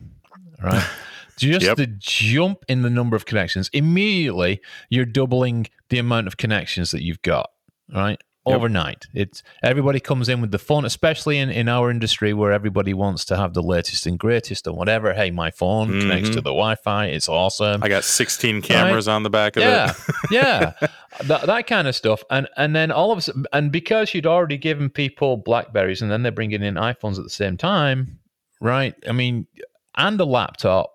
[0.63, 0.87] right?
[1.37, 1.77] Just Yep.
[1.77, 3.71] the jump in the number of connections.
[3.73, 7.51] Immediately, you're doubling the amount of connections that you've got,
[7.95, 8.21] right?
[8.49, 8.57] Yep.
[8.57, 9.07] Overnight.
[9.15, 13.25] It's everybody comes in with the phone, especially in, in our industry where everybody wants
[13.27, 15.13] to have the latest and greatest and whatever.
[15.15, 16.35] Hey, my phone connects Mhm.
[16.35, 17.07] to the Wi-Fi.
[17.07, 17.83] It's awesome.
[17.83, 20.15] I got 16 cameras on the back of yeah, it.
[20.31, 20.73] yeah,
[21.25, 22.23] that, that kind of stuff.
[22.31, 26.11] And and then all of a sudden, and because you'd already given people Blackberries, and
[26.11, 28.19] then they're bringing in iPhones at the same time,
[28.61, 28.95] right?
[29.09, 29.47] I mean,
[29.97, 30.93] and a laptop,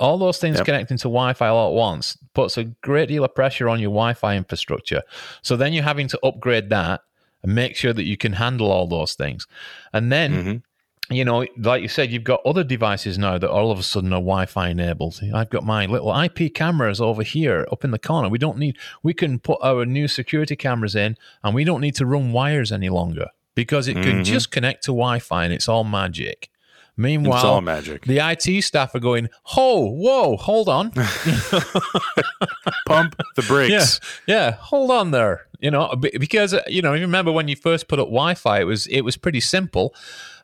[0.00, 0.66] all those things Yep.
[0.66, 4.36] connecting to Wi-Fi all at once puts a great deal of pressure on your Wi-Fi
[4.36, 5.02] infrastructure.
[5.42, 7.02] So then you're having to upgrade that
[7.42, 9.46] and make sure that you can handle all those things,
[9.92, 10.62] and then Mhm.
[11.10, 14.10] you know, like you said, you've got other devices now that all of a sudden
[14.14, 15.20] are Wi-Fi enabled.
[15.34, 18.30] I've got my little IP cameras over here, up in the corner.
[18.30, 18.78] We don't need.
[19.02, 22.72] We can put our new security cameras in, and we don't need to run wires
[22.72, 24.24] any longer because it can Mhm.
[24.24, 26.48] just connect to Wi-Fi, and it's all magic.
[26.96, 28.04] Meanwhile, It's all magic.
[28.04, 30.90] the IT staff are going, "Oh, whoa, hold on,
[32.86, 34.00] Pump the brakes.
[34.26, 37.88] yeah, hold on there." You know, because uh, you know, you remember when you first
[37.88, 39.94] put up Wi-Fi, it was it was pretty simple.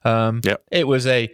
[0.04, 0.62] Um, Yep.
[0.70, 1.30] It was a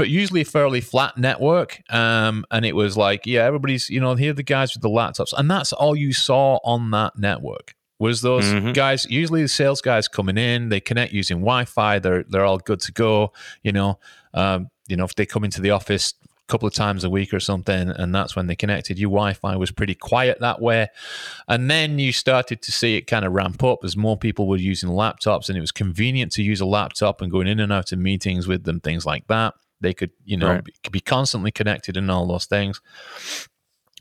[0.00, 4.30] usually a fairly flat network, um, and it was like, yeah, everybody's you know, here
[4.30, 8.20] are the guys with the laptops, and that's all you saw on that network was
[8.22, 8.74] those Mhm.
[8.74, 9.06] guys.
[9.08, 11.98] Usually, the sales guys coming in, they connect using Wi-Fi.
[11.98, 13.32] They're they're all good to go.
[13.62, 13.98] You know,
[14.34, 17.34] um, you know, if they come into the office a couple of times a week
[17.34, 18.98] or something, and that's when they connected.
[19.00, 20.86] Your Wi-Fi was pretty quiet that way,
[21.48, 24.56] and then you started to see it kind of ramp up as more people were
[24.56, 27.90] using laptops, and it was convenient to use a laptop and going in and out
[27.90, 29.54] of meetings with them, things like that.
[29.80, 30.64] They could, you know, Right.
[30.64, 32.80] be, be constantly connected and all those things.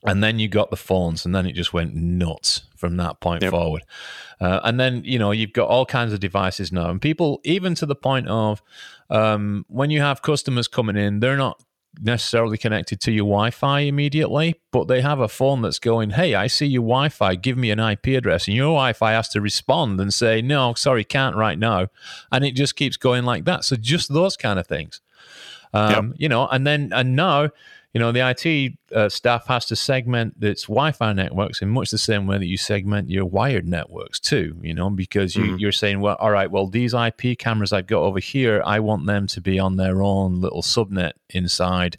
[0.08, 3.42] And then you got the phones, and then it just went nuts from that point
[3.44, 3.52] Yep.
[3.52, 3.84] forward.
[4.40, 7.76] Uh, and then you know you've got all kinds of devices now, and people even
[7.76, 8.62] to the point of
[9.10, 11.62] um, when you have customers coming in, they're not
[12.02, 16.48] necessarily connected to your Wi-Fi immediately, but they have a phone that's going, "Hey, I
[16.48, 17.36] see your Wi-Fi.
[17.36, 21.04] Give me an IP address," and your Wi-Fi has to respond and say, "No, sorry,
[21.06, 21.88] can't right now,"
[22.32, 23.64] and it just keeps going like that.
[23.64, 25.00] So just those kind of things,
[25.74, 27.50] um, you know, and then and now.
[27.96, 31.98] You know, the IT uh, staff has to segment its Wi-Fi networks in much the
[31.98, 34.58] same way that you segment your wired networks too.
[34.62, 35.60] You know, because you, Mhm.
[35.62, 39.06] you're saying, well, all right, well, these IP cameras I've got over here, I want
[39.06, 41.96] them to be on their own little subnet inside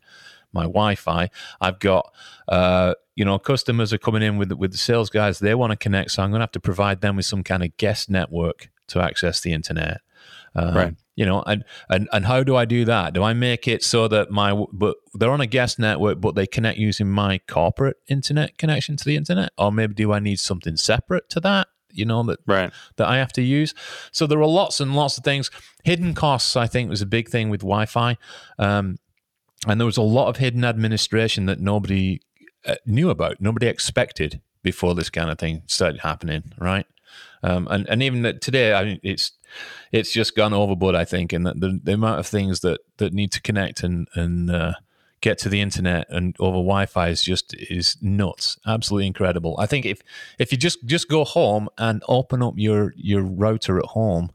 [0.53, 1.31] my Wi-Fi.
[1.63, 2.13] I've got,
[2.49, 5.39] uh, you know, customers are coming in with with the sales guys.
[5.39, 7.63] They want to connect, so I'm going to have to provide them with some kind
[7.65, 10.03] of guest network to access the internet.
[10.57, 10.95] Um, Right.
[11.14, 13.14] You know, and, and and how do I do that?
[13.14, 16.47] Do I make it so that my but they're on a guest network, but they
[16.47, 20.77] connect using my corporate internet connection to the internet, or maybe do I need something
[20.77, 21.69] separate to that?
[21.90, 22.71] You know that Right.
[22.97, 23.73] that I have to use.
[24.12, 25.51] So there are lots and lots of things.
[25.85, 28.19] Hidden costs, I think, was a big thing with Wi-Fi,
[28.59, 28.99] um,
[29.66, 32.21] and there was a lot of hidden administration that nobody
[32.66, 36.87] uh, knew about, nobody expected before this kind of thing started happening, right?
[37.42, 39.33] Um, and and even that today, I mean, it's
[39.93, 43.33] it's just gone overboard, I think, and the, the amount of things that that need
[43.33, 44.73] to connect and and uh,
[45.21, 49.57] get to the internet and over Wi-Fi is just is nuts, absolutely incredible.
[49.59, 50.01] I think if
[50.39, 54.31] if you just just go home and open up your your router at home,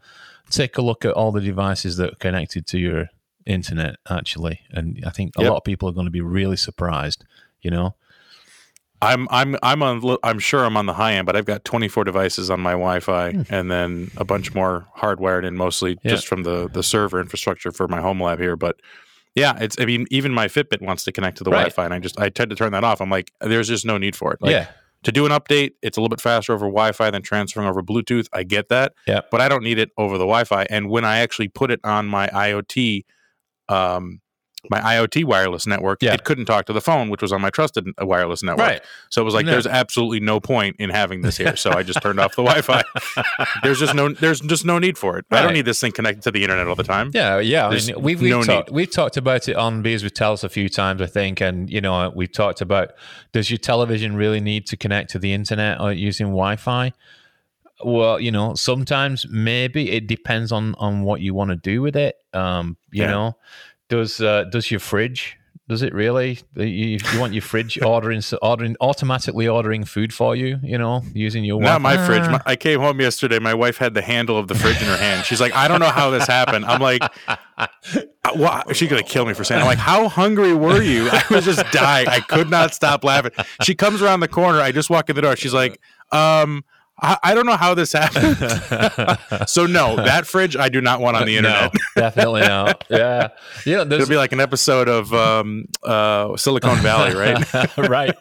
[0.50, 3.10] take a look at all the devices that are connected to your
[3.46, 5.50] internet actually, and I think a Yep.
[5.50, 7.24] lot of people are going to be really surprised.
[7.62, 7.96] You know,
[9.02, 12.04] I'm I'm I'm on I'm sure I'm on the high end, but I've got 24
[12.04, 13.42] devices on my Wi-Fi, Hmm.
[13.50, 16.12] and then a bunch more hardwired in, mostly Yeah.
[16.12, 18.56] just from the the server infrastructure for my home lab here.
[18.56, 18.80] But
[19.34, 21.72] yeah, it's I mean even my Fitbit wants to connect to the Right.
[21.72, 23.02] Wi-Fi, and I just I tend to turn that off.
[23.02, 24.42] I'm like, there's just no need for it.
[24.42, 24.68] Like, yeah,
[25.04, 28.28] to do an update, it's a little bit faster over Wi-Fi than transferring over Bluetooth.
[28.34, 30.68] I get that, yeah, but I don't need it over the Wi-Fi.
[30.70, 33.06] And when I actually put it on my IoT,
[33.68, 34.21] um,
[34.70, 36.14] my IoT wireless network, Yeah.
[36.14, 38.68] it couldn't talk to the phone, which was on my trusted uh, wireless network.
[38.68, 38.82] right.
[39.10, 39.54] So it was like, Yeah.
[39.54, 41.56] there's absolutely no point in having this here.
[41.56, 42.84] So I just turned off the Wi-Fi.
[43.64, 45.26] There's just no, there's just no need for it.
[45.32, 47.10] I don't need this thing connected to the internet all the time.
[47.14, 47.68] Yeah, yeah.
[47.68, 48.76] I mean, we've we've, no talked, need.
[48.76, 51.82] we've talked about it on Beers with Talos a few times, I think, and you
[51.82, 52.92] know, we've talked about
[53.32, 56.94] does your television really need to connect to the internet or using Wi-Fi?
[57.84, 61.96] Well, you know, sometimes maybe it depends on on what you want to do with
[61.96, 62.16] it.
[62.32, 63.10] Um, you Yeah.
[63.12, 63.38] know,
[63.92, 66.40] does uh, does your fridge does it really?
[66.56, 66.66] You,
[67.14, 70.60] you want your fridge ordering ordering automatically ordering food for you?
[70.64, 72.06] You know, using your Not my Wi-Fi?
[72.08, 72.32] fridge.
[72.32, 73.40] My, I came home yesterday.
[73.40, 75.26] My wife had the handle of the fridge in her hand.
[75.26, 76.66] She's like, I don't know how this happened.
[76.66, 77.68] I'm like, uh,
[78.36, 78.76] what?
[78.76, 79.62] She's gonna kill me for saying.
[79.62, 81.10] I'm like, how hungry were you?
[81.10, 82.08] I was just dying.
[82.08, 83.32] I could not stop laughing.
[83.64, 84.60] She comes around the corner.
[84.60, 85.36] I just walk in the door.
[85.36, 85.80] She's like,
[86.12, 86.64] um.
[87.02, 88.38] I, I don't know how this happened.
[89.50, 91.74] so no, that fridge I do not want on the internet.
[91.74, 92.84] No, definitely not.
[92.90, 93.30] Yeah,
[93.66, 93.84] yeah.
[93.84, 97.16] There's It'll be like an episode of um, uh, Silicon Valley,
[97.56, 97.78] right?
[97.78, 98.16] right.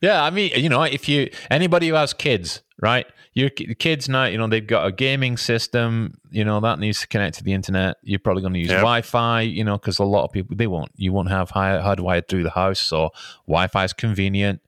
[0.00, 3.06] Yeah, I mean, you know, if you anybody who has kids, right?
[3.34, 7.06] Your kids now, you know, they've got a gaming system, you know, that needs to
[7.06, 7.98] connect to the internet.
[8.02, 8.78] You're probably going to use Yep.
[8.78, 10.90] Wi-Fi, you know, because a lot of people they won't.
[10.96, 13.10] You won't have high hardwired through the house, so
[13.46, 14.60] Wi-Fi is convenient.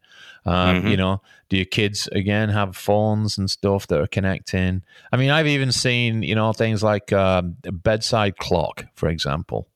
[0.47, 0.91] Um, Mhm.
[0.93, 4.83] You know, do your kids again have phones and stuff that are connecting?
[5.13, 9.69] I mean, I've even seen you know things like um, a bedside clock, for example.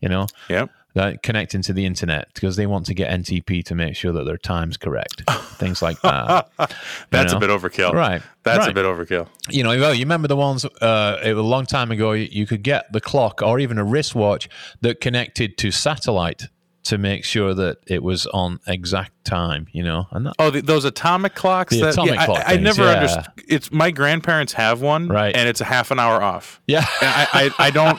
[0.00, 0.70] You know, Yep.
[0.94, 4.24] that connecting to the internet because they want to get NTP to make sure that
[4.24, 5.22] their time's correct.
[5.58, 6.48] things like that.
[7.10, 7.36] That's know?
[7.36, 7.92] a bit overkill.
[7.92, 8.22] Right.
[8.42, 9.28] That's a bit overkill.
[9.50, 12.12] You know, well, you remember the ones uh, it was a long time ago.
[12.12, 14.48] You, you could get the clock or even a wristwatch
[14.80, 16.44] that connected to satellite
[16.84, 20.06] to make sure that it was on exact time, you know.
[20.12, 21.72] That, Oh, the, those atomic clocks.
[21.74, 22.90] The that, atomic yeah, I- clock I, things, never yeah.
[22.92, 23.24] understood.
[23.48, 25.34] It's my grandparents have one, Right.
[25.34, 26.60] And it's a half an hour off.
[26.66, 27.98] yeah, I, I, I don't.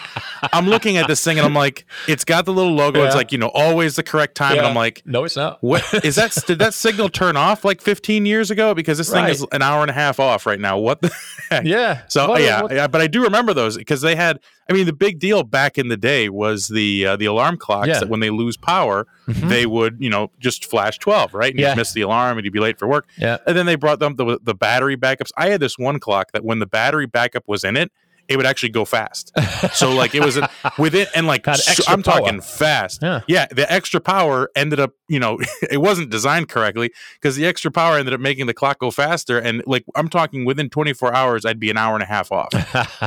[0.54, 3.04] I'm looking at this thing and I'm like, it's got the little logo.
[3.06, 4.58] It's like you know, always the correct time.
[4.58, 5.58] And I'm like, no, it's not.
[5.62, 6.38] what is that?
[6.48, 8.74] Did that signal turn off like 15 years ago?
[8.74, 9.32] Because this thing Right.
[9.32, 10.78] is an hour and a half off right now.
[10.78, 11.12] What the?
[11.50, 11.66] Heck?
[11.66, 12.02] Yeah.
[12.08, 14.40] So What- yeah, what- yeah, but I do remember those because they had.
[14.70, 17.88] I mean, the big deal back in the day was the uh, the alarm clocks
[17.90, 18.00] Yeah.
[18.00, 19.50] that when they lose power, Mhm.
[19.50, 21.52] they would you know just flash 12, right?
[21.52, 21.70] And Yeah.
[21.70, 23.08] you'd miss the alarm and you'd be late for work.
[23.18, 23.38] yeah.
[23.48, 25.32] And then they brought them the the battery backups.
[25.38, 27.92] I had this one clock that when the battery backup was in it,
[28.28, 29.32] it would actually go fast.
[29.74, 33.02] So like it was a, within and like so- I'm talking fast.
[33.02, 33.22] Yeah.
[33.28, 37.72] yeah, the extra power ended up, you know, it wasn't designed correctly because the extra
[37.72, 39.38] power ended up making the clock go faster.
[39.38, 42.50] And like I'm talking within 24 hours, I'd be an hour and a half off.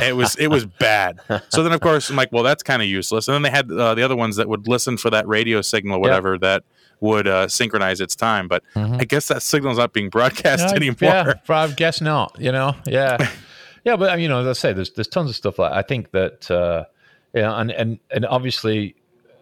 [0.03, 1.21] it was it was bad.
[1.49, 3.29] So then of course I'm like, well, that's kind of useless.
[3.29, 5.97] And then they had uh, the other ones that would listen for that radio signal,
[5.97, 6.65] or whatever that
[7.01, 8.49] would uh, synchronize its time.
[8.49, 9.01] But Mhm.
[9.01, 10.97] I guess that signal's not being broadcast Yeah, anymore.
[11.01, 12.37] Yeah, I guess not.
[12.39, 13.31] You know, yeah,
[13.85, 13.97] yeah.
[13.97, 16.51] But you know, as I say, there's there's tons of stuff like I think that
[16.51, 16.85] uh,
[17.35, 18.97] yeah, and and and obviously,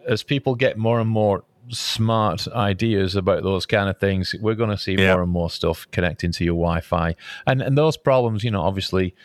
[0.07, 4.69] as people get more and more smart ideas about those kind of things, we're going
[4.69, 5.13] to see Yeah.
[5.13, 7.15] more and more stuff connecting to your Wi-Fi,
[7.47, 9.15] and and those problems, you know, obviously,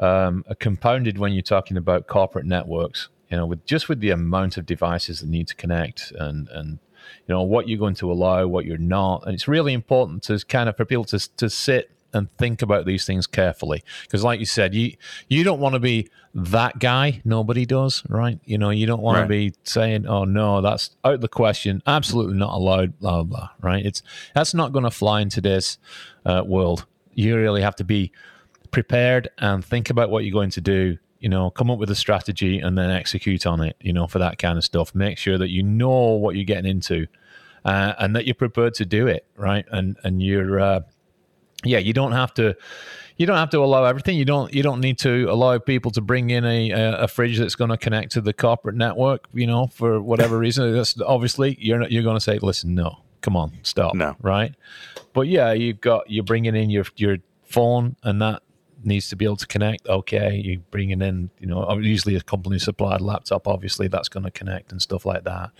[0.00, 3.08] um, are compounded when you're talking about corporate networks.
[3.30, 6.78] You know, with just with the amount of devices that need to connect and and
[7.26, 10.38] you know what you're going to allow, what you're not, and it's really important to
[10.46, 14.40] kind of for people to to sit and think about these things carefully because, like
[14.40, 14.94] you said, you
[15.28, 17.20] you don't want to be that guy.
[17.24, 18.38] Nobody does, right?
[18.44, 19.22] You know, you don't want Right.
[19.24, 21.82] to be saying, "Oh no, that's out of the question.
[21.86, 23.38] Absolutely not allowed." Blah blah.
[23.38, 23.84] blah right?
[23.84, 24.02] It's
[24.34, 25.78] that's not going to fly in today's
[26.24, 26.86] uh, world.
[27.14, 28.10] You really have to be
[28.70, 31.94] prepared and think about what you're going to do you know come up with a
[31.94, 35.38] strategy and then execute on it you know for that kind of stuff make sure
[35.38, 37.06] that you know what you're getting into
[37.64, 40.80] uh, and that you're prepared to do it right and and you're uh,
[41.64, 42.54] yeah you don't have to
[43.16, 44.16] you don't have to allow everything.
[44.18, 47.38] You don't you don't need to allow people to bring in a a, a fridge
[47.38, 50.72] that's going to connect to the corporate network you know for whatever reason.
[50.74, 54.16] That's obviously you're not, you're going to say listen no come on stop No.
[54.20, 54.54] right?
[55.12, 58.42] But yeah you've got you're bringing in your your phone and that
[58.86, 62.58] needs to be able to connect okay you're bringing in you know usually a company
[62.58, 65.50] supplied laptop obviously that's going to connect and stuff like that.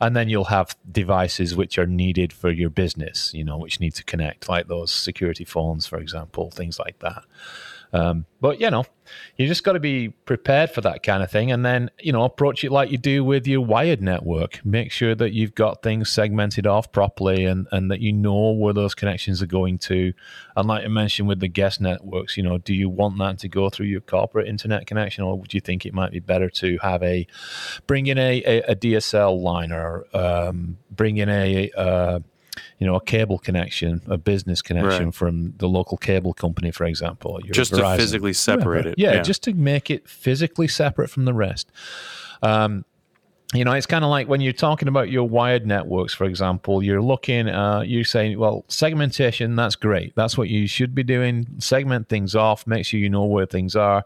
[0.00, 3.94] And then you'll have devices which are needed for your business you know which need
[3.94, 7.24] to connect like those security phones for example things like that
[7.92, 8.84] um, but you know
[9.36, 12.22] you just got to be prepared for that kind of thing and then you know
[12.24, 14.64] approach it like you do with your wired network.
[14.64, 18.72] Make sure that you've got things segmented off properly and and that you know where
[18.72, 20.12] those connections are going to.
[20.56, 23.48] And like i mentioned with the guest networks you know do you want that to
[23.48, 26.78] go through your corporate internet connection or would you think it might be better to
[26.82, 27.26] have a
[27.86, 32.20] bring in a, a, a dsl line or um, bring in a uh,
[32.78, 35.14] you know, a cable connection, a business connection Right.
[35.14, 37.38] from the local cable company, for example.
[37.50, 38.94] Just to physically separate it.
[38.98, 41.70] Yeah, just to make it physically separate from the rest.
[42.42, 42.84] Um,
[43.52, 46.82] you know, it's kind of like when you're talking about your wired networks, for example,
[46.84, 50.14] you're looking, uh, you're saying, well, segmentation, that's great.
[50.14, 51.46] That's what you should be doing.
[51.58, 54.04] Segment things off, make sure you know where things are.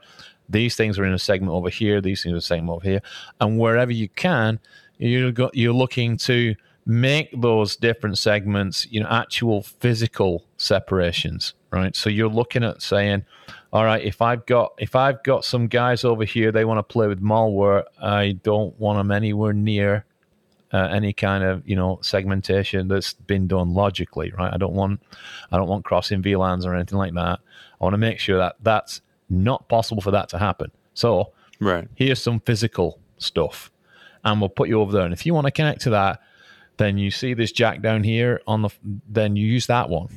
[0.49, 2.89] These things are in a segment over here, these things are in a segment over
[2.89, 3.03] here.
[3.41, 4.61] And wherever you can,
[4.99, 6.55] you're, go- you're looking to
[6.87, 11.97] make those different segments, you know, actual physical separations, right?
[11.97, 13.25] So you're looking at saying,
[13.73, 16.83] all right, if I've got if I've got some guys over here, they want to
[16.83, 17.85] play with malware.
[18.01, 20.05] I don't want them anywhere near
[20.75, 24.53] uh, any kind of you know segmentation that's been done logically, right?
[24.53, 25.01] I don't want
[25.53, 27.39] I don't want crossing VLANs or anything like that.
[27.81, 30.71] I want to make sure that that's not possible for that to happen.
[30.95, 31.89] So right.
[31.95, 33.71] here's some physical stuff,
[34.25, 35.05] and we'll put you over there.
[35.05, 36.21] And if you want to connect to that,
[36.77, 38.71] then you see this jack down here on the
[39.09, 40.09] then you use that one,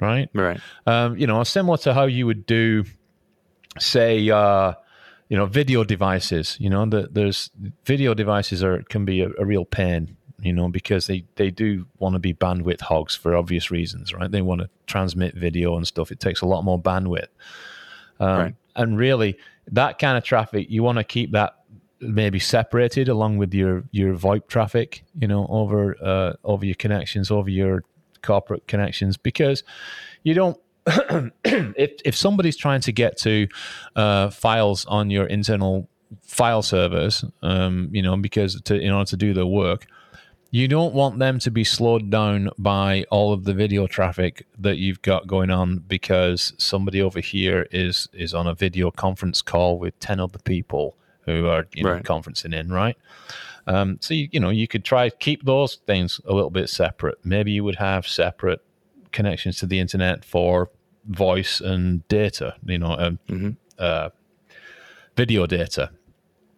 [0.00, 0.28] right?
[0.32, 0.60] Right.
[0.86, 2.84] um, you know, similar to how you would do,
[3.78, 4.74] say, uh,
[5.28, 6.56] you know, video devices.
[6.60, 7.50] You know, the, there's
[7.84, 10.16] video devices are can be a, a real pain.
[10.40, 14.30] You know, because they they do want to be bandwidth hogs for obvious reasons, right?
[14.30, 16.12] They want to transmit video and stuff.
[16.12, 17.26] It takes a lot more bandwidth,
[18.20, 18.54] um, Right.
[18.76, 19.36] and really
[19.72, 21.57] that kind of traffic, you want to keep that
[22.00, 25.04] maybe separated along with your your VoIP traffic.
[25.18, 27.84] You know, over uh, over your connections, over your
[28.22, 29.62] corporate connections, because
[30.22, 30.58] you don't
[31.44, 33.48] if if somebody's trying to get to
[33.96, 35.88] uh, files on your internal
[36.22, 39.86] file servers, um, you know, because to in order to do their work,
[40.50, 44.78] you don't want them to be slowed down by all of the video traffic that
[44.78, 49.78] you've got going on because somebody over here is is on a video conference call
[49.78, 50.96] with ten other people
[51.28, 52.02] who are you know Right.
[52.04, 52.96] conferencing in, right?
[53.66, 57.18] Um, so you, you know you could try keep those things a little bit separate.
[57.24, 58.60] Maybe you would have separate
[59.12, 60.70] connections to the internet for
[61.06, 62.54] voice and data.
[62.64, 63.50] You know, um, Mm-hmm.
[63.78, 64.08] uh,
[65.16, 65.90] video data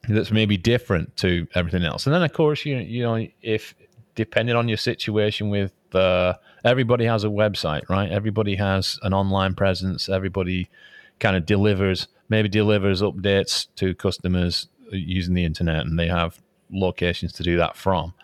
[0.09, 2.07] that's maybe different to everything else.
[2.07, 3.75] And then of course you you know if
[4.15, 8.11] depending on your situation with uh, everybody has a website, right?
[8.11, 10.09] Everybody has an online presence.
[10.09, 10.69] Everybody
[11.21, 16.41] kind of delivers maybe delivers updates to customers using the internet, and they have
[16.73, 18.15] locations to do that from.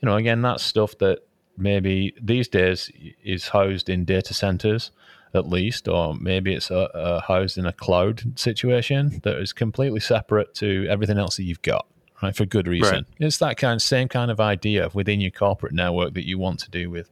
[0.00, 1.20] You know, again, that's stuff that
[1.56, 2.90] maybe these days
[3.22, 4.90] is housed in data centers
[5.34, 10.00] at least, or maybe it's uh, uh, housed in a cloud situation that is completely
[10.00, 11.86] separate to everything else that you've got,
[12.22, 12.36] right?
[12.36, 12.94] For good reason.
[12.94, 13.06] Right.
[13.18, 16.70] It's that kind same kind of idea within your corporate network that you want to
[16.70, 17.10] do with,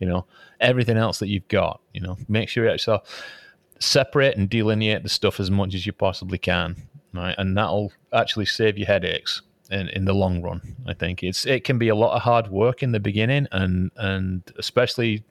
[0.00, 0.26] you know,
[0.58, 1.80] everything else that you've got.
[1.92, 3.02] You know, make sure it's so
[3.82, 6.76] separate and delineate the stuff as much as you possibly can,
[7.12, 7.34] right?
[7.36, 10.76] And that'll actually save you headaches in, in the long run.
[10.86, 13.90] I think it's it can be a lot of hard work in the beginning, and
[13.96, 15.24] and especially,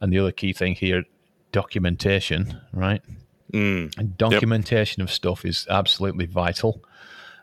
[0.00, 1.04] and the other key thing here,
[1.52, 3.02] documentation, right?
[3.52, 3.96] Mm.
[3.96, 6.82] And documentation of stuff is absolutely vital,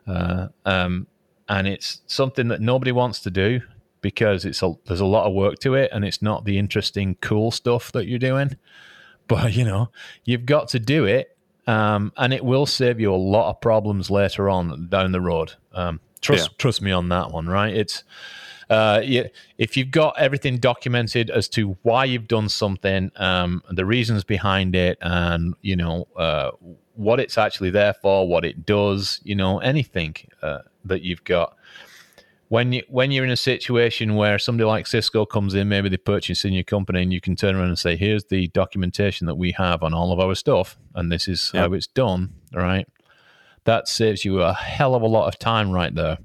[0.07, 1.07] uh, um,
[1.47, 3.61] and it's something that nobody wants to do
[4.01, 7.15] because it's a there's a lot of work to it, and it's not the interesting,
[7.21, 8.57] cool stuff that you're doing.
[9.27, 9.89] But you know,
[10.25, 11.35] you've got to do it,
[11.67, 15.53] um, and it will save you a lot of problems later on down the road.
[15.73, 16.55] Um, trust Yeah.
[16.57, 17.73] trust me on that one, right?
[17.75, 18.03] It's
[18.69, 19.23] uh, yeah,
[19.57, 24.75] if you've got everything documented as to why you've done something, um, the reasons behind
[24.75, 26.51] it, and you know uh,
[26.95, 31.55] what it's actually there for, what it does, you know anything uh, that you've got.
[32.53, 35.97] When you when you're in a situation where somebody like Cisco comes in, maybe they
[35.97, 39.33] purchase in your company, and you can turn around and say, "Here's the documentation that
[39.33, 42.87] we have on all of our stuff, and this is how it's done." Right?
[43.63, 46.19] That saves you a hell of a lot of time right there.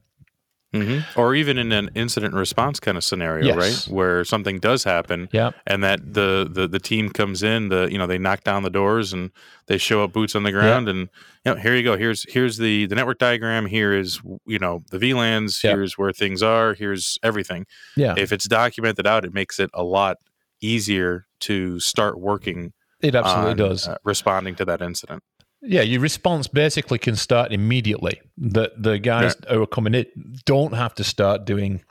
[0.73, 3.57] Hmm Or even in an incident response kind of scenario, Yes.
[3.89, 3.95] right?
[3.95, 5.53] Where something does happen Yeah.
[5.66, 8.71] and that the, the the team comes in, the you know, they knock down the
[8.71, 9.31] doors and
[9.66, 11.09] they show up boots on the ground and
[11.45, 11.97] you know, here you go.
[11.97, 15.71] Here's here's the the network diagram, here is you know, the VLANs, Yeah.
[15.71, 17.64] here's where things are, here's everything.
[17.97, 18.14] Yeah.
[18.19, 20.19] If it's documented out, it makes it a lot
[20.61, 23.89] easier to start working It absolutely on, does.
[23.89, 25.23] uh, responding to that incident.
[25.62, 28.20] Yeah, your response basically can start immediately.
[28.36, 30.06] The the guys who are coming in
[30.44, 31.82] don't have to start doing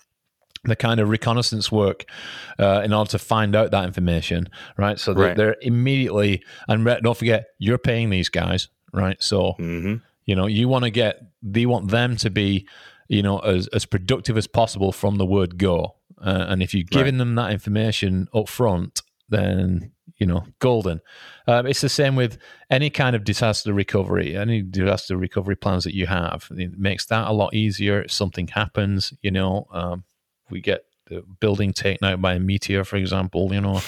[0.63, 2.05] the kind of reconnaissance work
[2.59, 4.99] uh, in order to find out that information, right?
[4.99, 5.38] So they're, Right.
[5.38, 9.22] they're immediately and re- don't forget you're paying these guys, right?
[9.22, 9.95] So hmm
[10.26, 12.68] you know you want to get they want them to be
[13.07, 16.84] you know as as productive as possible from the word go, uh, and if you're
[16.84, 21.01] giving them that information up front, then you know golden.
[21.47, 22.38] Um, it's the same with
[22.70, 26.49] any kind of disaster recovery, any disaster recovery plans that you have.
[26.51, 28.01] It makes that a lot easier.
[28.01, 30.03] If something happens, you know, um,
[30.49, 33.82] we get the building taken out by a meteor, for example, you know,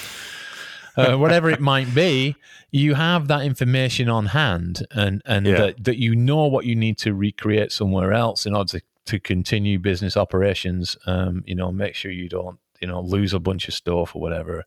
[0.95, 2.35] uh, whatever it might be,
[2.71, 5.57] you have that information on hand, and and Yeah.
[5.57, 9.19] that, that you know what you need to recreate somewhere else in order to, to
[9.19, 10.95] continue business operations.
[11.05, 14.21] Um, you know, make sure you don't you know lose a bunch of stuff or
[14.21, 14.63] whatever.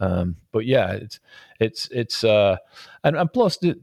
[0.00, 1.20] Um, but yeah, it's
[1.60, 2.56] it's it's uh,
[3.02, 3.76] and and plus the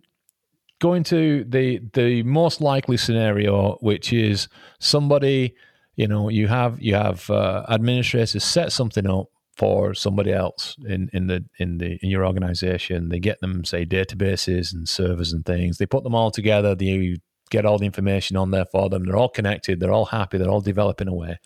[0.81, 5.55] going to the the most likely scenario, which is somebody,
[5.95, 11.09] you know, you have you have uh, administrators set something up for somebody else in
[11.13, 13.09] in the in the in your organization.
[13.09, 15.77] They get them say databases and servers and things.
[15.77, 16.75] They put them all together.
[16.75, 17.17] They
[17.51, 19.05] get all the information on there for them.
[19.05, 19.79] They're all connected.
[19.79, 20.37] They're all happy.
[20.37, 21.39] They're all developing away.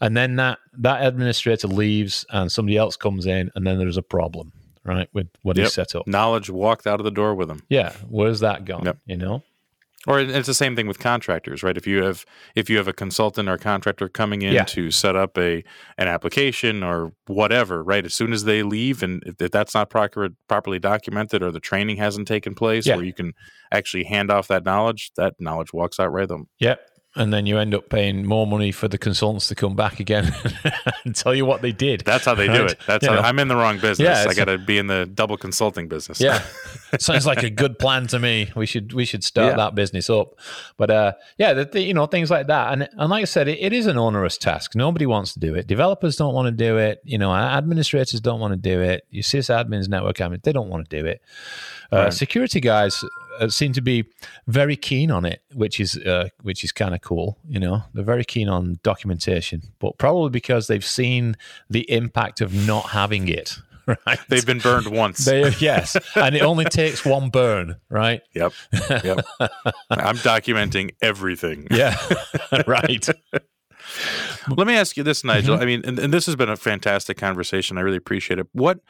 [0.00, 4.02] And then that that administrator leaves, and somebody else comes in, and then there's a
[4.02, 4.52] problem,
[4.84, 5.68] right, with what Yep.
[5.70, 6.06] set up.
[6.06, 7.62] Knowledge walked out of the door with them.
[7.68, 8.84] Yeah, where's that gone?
[8.84, 8.98] Yep.
[9.06, 9.42] You know,
[10.08, 11.76] Or it's the same thing with contractors, right?
[11.76, 12.24] If you have
[12.54, 14.62] if you have a consultant or contractor coming in Yeah.
[14.64, 15.64] to set up a
[15.98, 18.04] an application or whatever, right?
[18.04, 21.58] As soon as they leave, and if, if that's not proper, properly documented or the
[21.58, 22.94] training hasn't taken place, Yeah.
[22.96, 23.32] where you can
[23.72, 26.46] actually hand off that knowledge, that knowledge walks out right them.
[26.60, 26.78] Yep.
[27.18, 30.34] And then you end up paying more money for the consultants to come back again
[31.04, 32.02] and tell you what they did.
[32.02, 32.78] That's how they do it.
[32.86, 33.22] That's You how know.
[33.22, 34.00] I'm in the wrong business.
[34.06, 36.20] Yeah, I got to be in the double consulting business.
[36.20, 36.42] yeah.
[36.98, 38.50] Sounds like a good plan to me.
[38.54, 39.56] We should we should start Yeah.
[39.56, 40.34] that business up.
[40.76, 42.72] But uh yeah, the, the, you know, things like that.
[42.72, 44.74] And and like I said, it, it is an onerous task.
[44.74, 45.66] Nobody wants to do it.
[45.66, 47.00] Developers don't want to do it.
[47.04, 49.06] You know, administrators don't want to do it.
[49.10, 51.22] Your sysadmins, network admins, they don't want to do it.
[51.90, 52.12] Uh, Right.
[52.12, 53.02] Security guys
[53.40, 54.04] uh, seem to be
[54.46, 57.38] very keen on it, which is uh, which is kind of cool.
[57.48, 61.36] You know, they're very keen on documentation, but probably because they've seen
[61.70, 63.58] the impact of not having it.
[64.04, 64.18] Right?
[64.28, 65.24] They've been burned once.
[65.24, 68.20] They, yes, and it only takes one burn, right?
[68.34, 68.52] yep.
[68.72, 69.24] Yep.
[69.90, 71.68] I'm documenting everything.
[71.70, 71.96] Yeah,
[72.66, 73.08] right.
[74.48, 75.54] Let me ask you this, Nigel.
[75.54, 75.62] Mm-hmm.
[75.62, 77.78] I mean, and, and, this has been a fantastic conversation.
[77.78, 78.48] I really appreciate it.
[78.50, 78.80] What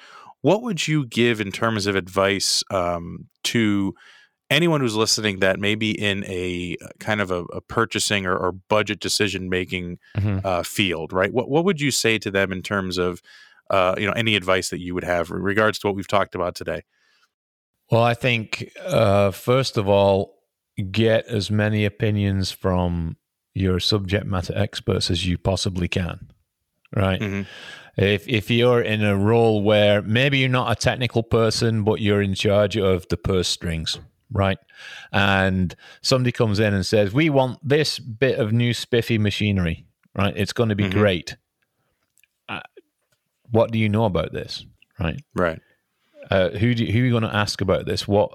[0.40, 3.94] what would you give in terms of advice um, to
[4.51, 8.36] anyone who's listening that may be in a uh, kind of a, a purchasing or,
[8.36, 10.38] or, budget decision making mm-hmm.
[10.44, 11.32] uh, field, right?
[11.32, 13.22] What what would you say to them in terms of
[13.70, 16.34] uh, you know any advice that you would have in regards to what we've talked
[16.34, 16.82] about today?
[17.90, 20.38] Well, I think uh, first of all,
[20.90, 23.16] get as many opinions from
[23.55, 26.30] your subject matter experts as you possibly can,
[26.94, 27.20] right?
[27.20, 27.42] Mm-hmm.
[27.97, 32.20] If if you're in a role where maybe you're not a technical person, but you're
[32.20, 33.99] in charge of the purse strings,
[34.33, 34.59] right?
[35.12, 40.37] And somebody comes in and says, "We want this bit of new spiffy machinery, right?
[40.37, 40.99] It's going to be mm-hmm.
[40.99, 41.37] great."
[42.49, 42.61] Uh,
[43.51, 44.64] what do you know about this,
[44.99, 45.20] right?
[45.35, 45.61] Right.
[46.31, 48.07] Uh, who do, you, who are you going to ask about this?
[48.09, 48.31] What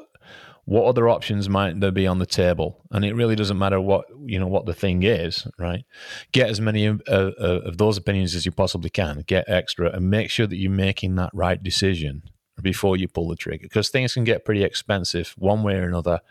[0.66, 2.82] what other options might there be on the table?
[2.92, 5.84] And it really doesn't matter what you know what the thing is, right?
[6.32, 9.24] Get as many uh, uh, of those opinions as you possibly can.
[9.28, 12.24] Get extra, and make sure that you're making that right decision
[12.62, 16.22] before you pull the trigger, because things can get pretty expensive one way or another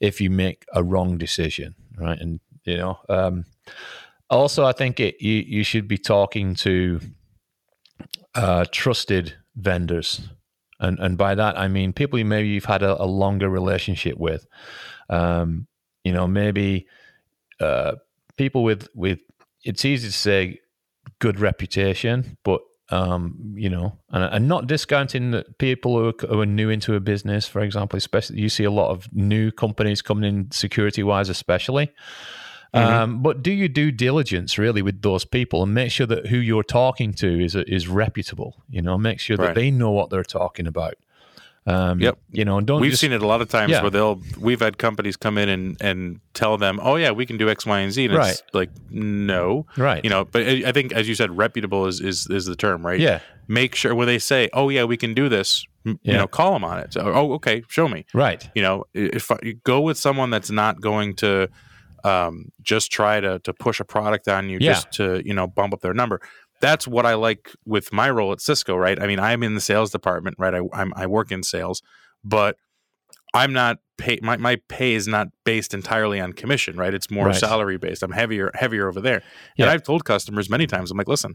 [0.00, 2.18] if you make a wrong decision, right?
[2.20, 3.44] And you know, um,
[4.28, 7.00] also I think it, you you should be talking to
[8.34, 10.28] uh, trusted vendors
[10.80, 14.18] and and by that I mean people you maybe you've had a, a longer relationship
[14.18, 14.46] with.
[15.08, 15.66] Um,
[16.04, 16.86] you know, maybe
[17.60, 17.96] uh,
[18.36, 19.20] people with with
[19.64, 20.60] it's easy to say
[21.18, 22.60] good reputation, but
[22.90, 26.94] um, you know, and, and not discounting that people who are, who are, new into
[26.94, 31.02] a business, for example, especially you see a lot of new companies coming in security
[31.02, 31.92] wise, especially.
[32.74, 32.94] Mm-hmm.
[32.94, 36.36] Um, but do you due diligence really with those people and make sure that who
[36.36, 38.62] you're talking to is is reputable?
[38.68, 39.54] You know, make sure that right.
[39.54, 40.94] they know what they're talking about.
[41.66, 42.16] Um, yep.
[42.30, 43.82] You know, and don't we've just, seen it a lot of times yeah.
[43.82, 47.36] where they'll we've had companies come in and and tell them, oh yeah, we can
[47.36, 48.30] do X, Y, and Z, and right.
[48.30, 50.02] it's like no, right?
[50.04, 53.00] You know, but I think as you said, reputable is is is the term, right?
[53.00, 53.20] Yeah.
[53.48, 55.94] Make sure when they say, oh yeah, we can do this, yeah.
[56.02, 56.92] you know, call them on it.
[56.92, 58.06] So, oh okay, show me.
[58.14, 58.48] Right.
[58.54, 61.48] You know, if you go with someone that's not going to
[62.04, 64.74] um, just try to to push a product on you yeah.
[64.74, 66.20] just to you know bump up their number.
[66.60, 69.00] That's what I like with my role at Cisco, right?
[69.00, 70.54] I mean, I'm in the sales department, right?
[70.54, 71.82] I I'm, I work in sales,
[72.24, 72.56] but
[73.34, 76.94] I'm not pay my, my pay is not based entirely on commission, right?
[76.94, 77.36] It's more right.
[77.36, 78.02] salary based.
[78.02, 79.22] I'm heavier heavier over there.
[79.56, 79.64] Yeah.
[79.64, 81.34] And I've told customers many times, I'm like, listen,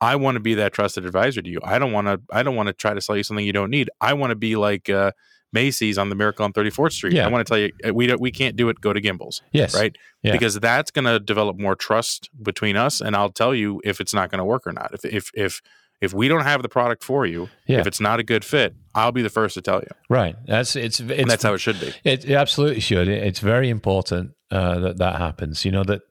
[0.00, 1.60] I want to be that trusted advisor to you.
[1.62, 3.70] I don't want to I don't want to try to sell you something you don't
[3.70, 3.90] need.
[4.00, 5.12] I want to be like uh,
[5.52, 7.14] Macy's on the Miracle on 34th Street.
[7.14, 7.26] Yeah.
[7.26, 8.80] I want to tell you, uh, we don't, we can't do it.
[8.80, 9.40] Go to Gimbels.
[9.52, 9.74] Yes.
[9.74, 9.96] Right.
[10.22, 10.32] Yeah.
[10.32, 14.12] Because that's going to develop more trust between us, and I'll tell you if it's
[14.12, 14.92] not going to work or not.
[14.92, 15.62] If if if
[16.00, 17.80] if we don't have the product for you, yeah.
[17.80, 19.88] if it's not a good fit, I'll be the first to tell you.
[20.08, 20.36] Right.
[20.46, 21.92] That's it's, it's and that's how it should be.
[22.04, 23.08] It, it absolutely should.
[23.08, 25.64] It, it's very important uh, that that happens.
[25.64, 26.02] You know that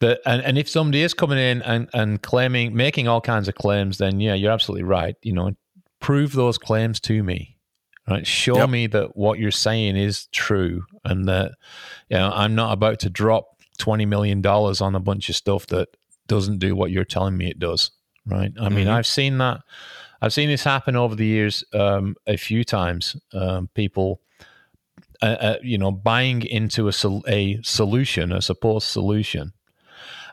[0.00, 3.54] that and, and if somebody is coming in and and claiming making all kinds of
[3.54, 5.14] claims, then yeah, you're absolutely right.
[5.22, 5.52] You know,
[6.00, 7.56] prove those claims to me.
[8.10, 8.26] Right?
[8.26, 8.70] Show yep.
[8.70, 11.52] me that what you're saying is true and that
[12.08, 15.66] you know I'm not about to drop twenty million dollars on a bunch of stuff
[15.68, 15.88] that
[16.26, 17.92] doesn't do what you're telling me it does.
[18.26, 18.52] Right?
[18.58, 18.74] I mm-hmm.
[18.74, 19.60] mean, I've seen that.
[20.20, 23.16] I've seen this happen over the years um, a few times.
[23.32, 24.20] Um, people,
[25.22, 29.52] uh, uh, you know, buying into a, sol- a solution, a supposed solution,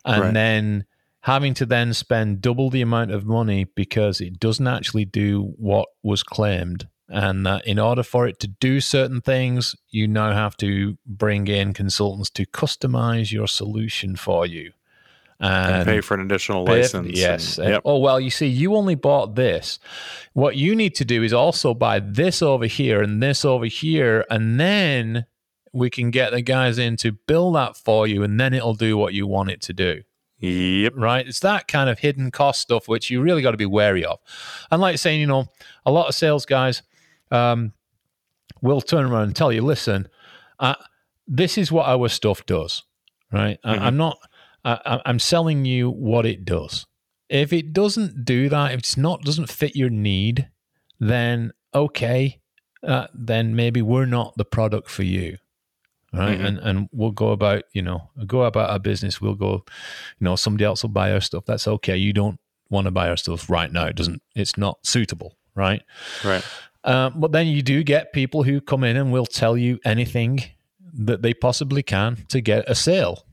[0.03, 0.33] and right.
[0.33, 0.85] then
[1.21, 5.87] having to then spend double the amount of money because it doesn't actually do what
[6.03, 10.57] was claimed and that in order for it to do certain things, you now have
[10.57, 14.73] to bring in consultants to customize your solution for you.
[15.39, 17.17] And, and pay for an additional pay, license.
[17.17, 17.59] Yes.
[17.59, 17.81] And, yep.
[17.85, 19.79] oh, well, you see, you only bought this.
[20.33, 24.25] What you need to do is also buy this over here and this over here.
[24.31, 25.27] And then
[25.73, 28.23] we can get the guys in to build that for you.
[28.23, 30.01] And then it'll do what you want it to do.
[30.39, 30.93] Yep.
[30.95, 31.27] Right.
[31.27, 34.19] It's that kind of hidden cost stuff which you really got to be wary of.
[34.71, 35.45] And like saying, you know,
[35.85, 36.81] a lot of sales guys,
[37.31, 37.73] um,
[38.61, 40.07] will turn around and tell you, listen,
[40.59, 40.75] uh,
[41.27, 42.83] this is what our stuff does,
[43.31, 43.59] right?
[43.63, 43.83] Mm-hmm.
[43.83, 44.17] I, am not,
[44.63, 46.85] I, I'm selling you what it does.
[47.29, 50.47] If it doesn't do that, if it's not doesn't fit your need,
[50.99, 52.39] then okay,
[52.83, 55.37] uh, then maybe we're not the product for you,
[56.13, 56.37] right?
[56.37, 56.45] Mm-hmm.
[56.45, 59.19] And and we'll go about you know go about our business.
[59.19, 59.65] We'll go,
[60.19, 61.43] you know, somebody else will buy our stuff.
[61.45, 61.97] That's okay.
[61.97, 63.85] You don't want to buy our stuff right now.
[63.87, 64.21] It doesn't.
[64.33, 65.81] It's not suitable, right?
[66.23, 66.45] Right.
[66.83, 70.43] Uh, but then you do get people who come in and will tell you anything
[70.93, 73.25] that they possibly can to get a sale.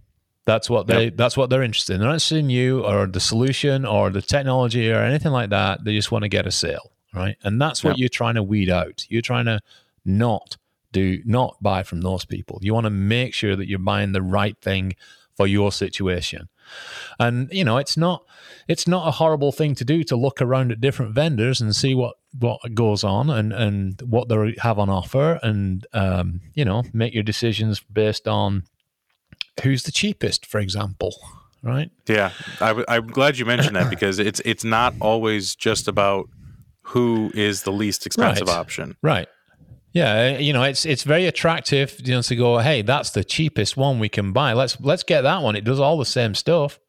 [0.46, 1.04] That's what they.
[1.04, 1.16] Yep.
[1.16, 2.00] That's what they're interested in.
[2.00, 5.84] They're not interested in you or the solution or the technology or anything like that.
[5.84, 7.36] They just want to get a sale, right?
[7.42, 7.98] And that's what yep.
[7.98, 9.06] you're trying to weed out.
[9.08, 9.60] You're trying to
[10.04, 10.58] not
[10.92, 12.58] do not buy from those people.
[12.62, 14.94] You want to make sure that you're buying the right thing
[15.36, 16.48] for your situation.
[17.18, 18.24] And you know, it's not
[18.68, 21.94] it's not a horrible thing to do to look around at different vendors and see
[21.94, 26.82] what what goes on and and what they have on offer, and um, you know,
[26.92, 28.64] make your decisions based on
[29.62, 31.14] who's the cheapest, for example.
[31.62, 31.90] Right?
[32.06, 32.30] Yeah,
[32.60, 36.28] i w- I'm glad you mentioned that because it's it's not always just about
[36.88, 38.56] who is the least expensive Right.
[38.56, 38.96] option.
[39.02, 39.28] Right.
[39.94, 43.76] Yeah, you know, it's it's very attractive, you know, to go, hey, that's the cheapest
[43.76, 44.52] one we can buy.
[44.52, 45.54] Let's let's get that one.
[45.54, 46.80] It does all the same stuff.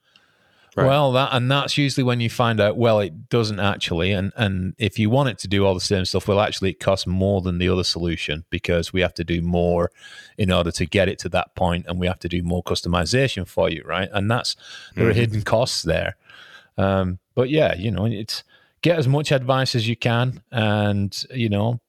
[0.76, 0.88] Right.
[0.88, 4.12] Well, that and that's usually when you find out, well, it doesn't actually.
[4.12, 6.80] And and if you want it to do all the same stuff, well, actually, it
[6.80, 9.92] costs more than the other solution because we have to do more
[10.40, 13.48] in order to get it to that point, and we have to do more customization
[13.48, 14.10] for you, right?
[14.14, 14.56] And that's
[14.96, 16.18] there are hidden costs there.
[16.76, 18.44] Um, but yeah, you know, it's
[18.82, 21.80] get as much advice as you can, and you know,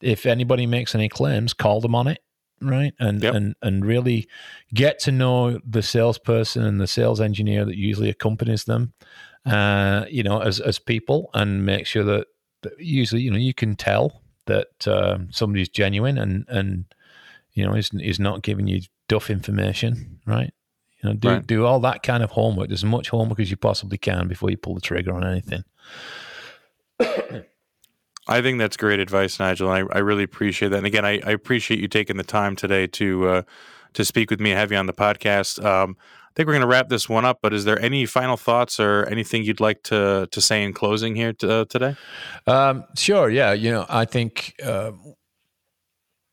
[0.00, 2.20] if anybody makes any claims, call them on it,
[2.60, 2.92] right?
[2.98, 3.34] And Yep.
[3.34, 4.28] and and really
[4.74, 8.92] get to know the salesperson and the sales engineer that usually accompanies them,
[9.46, 12.26] uh, you know, as as people, and make sure that,
[12.62, 16.84] that usually you know you can tell that um, somebody's genuine and and
[17.52, 20.52] you know is is not giving you duff information, right?
[21.02, 21.46] You know, do Right.
[21.46, 22.70] do all that kind of homework.
[22.72, 25.64] As much homework as you possibly can before you pull the trigger on anything.
[28.28, 29.70] I think that's great advice, Nigel.
[29.70, 30.78] I, I really appreciate that.
[30.78, 33.42] And again, I, I appreciate you taking the time today to uh,
[33.94, 35.64] to speak with me and have you on the podcast.
[35.64, 37.38] Um, I think we're going to wrap this one up.
[37.42, 41.16] But is there any final thoughts or anything you'd like to to say in closing
[41.16, 41.96] here t- uh, today?
[42.46, 43.30] Um, sure.
[43.30, 43.52] Yeah.
[43.52, 44.92] You know, I think uh,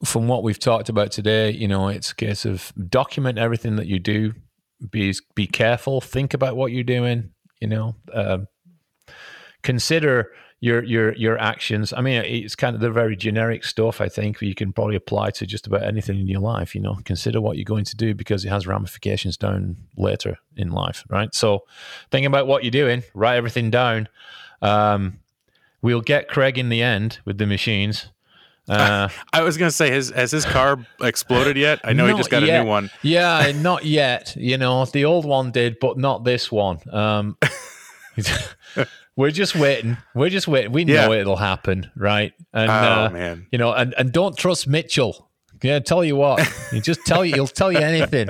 [0.03, 3.87] from what we've talked about today, you know, it's a case of document everything that
[3.87, 4.33] you do.
[4.91, 6.01] Be be careful.
[6.01, 7.31] Think about what you're doing.
[7.61, 8.47] You know, um,
[9.63, 11.93] consider your your your actions.
[11.93, 14.01] I mean, it's kind of the very generic stuff.
[14.01, 16.73] I think you can probably apply to just about anything in your life.
[16.75, 20.71] You know, consider what you're going to do because it has ramifications down later in
[20.71, 21.33] life, right?
[21.35, 21.65] So,
[22.09, 23.03] think about what you're doing.
[23.13, 24.07] Write everything down.
[24.61, 25.19] Um,
[25.81, 28.09] we'll get Craig in the end with the machines.
[28.67, 31.81] Uh, I was going to say, has has his car exploded yet?
[31.83, 32.89] I know he just got a new one.
[33.01, 34.35] yeah, not yet.
[34.37, 36.79] You know, the old one did, but not this one.
[36.91, 37.37] Um,
[39.15, 39.97] we're just waiting.
[40.13, 40.71] We're just waiting.
[40.71, 41.19] We know Yeah.
[41.21, 42.33] it'll happen, right?
[42.53, 45.29] And Oh uh, man, you know, and, and don't trust Mitchell.
[45.63, 48.29] Yeah, tell you what, he just tell you he'll tell you anything.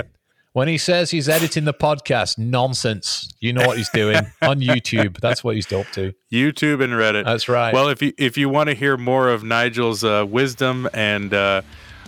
[0.54, 3.28] When he says he's editing the podcast, nonsense.
[3.42, 5.20] You know what he's doing on YouTube.
[5.20, 6.14] That's what he's up to.
[6.32, 7.26] YouTube and Reddit.
[7.26, 7.74] That's right.
[7.74, 11.62] Well, if you if you want to hear more of Nigel's uh, wisdom and uh,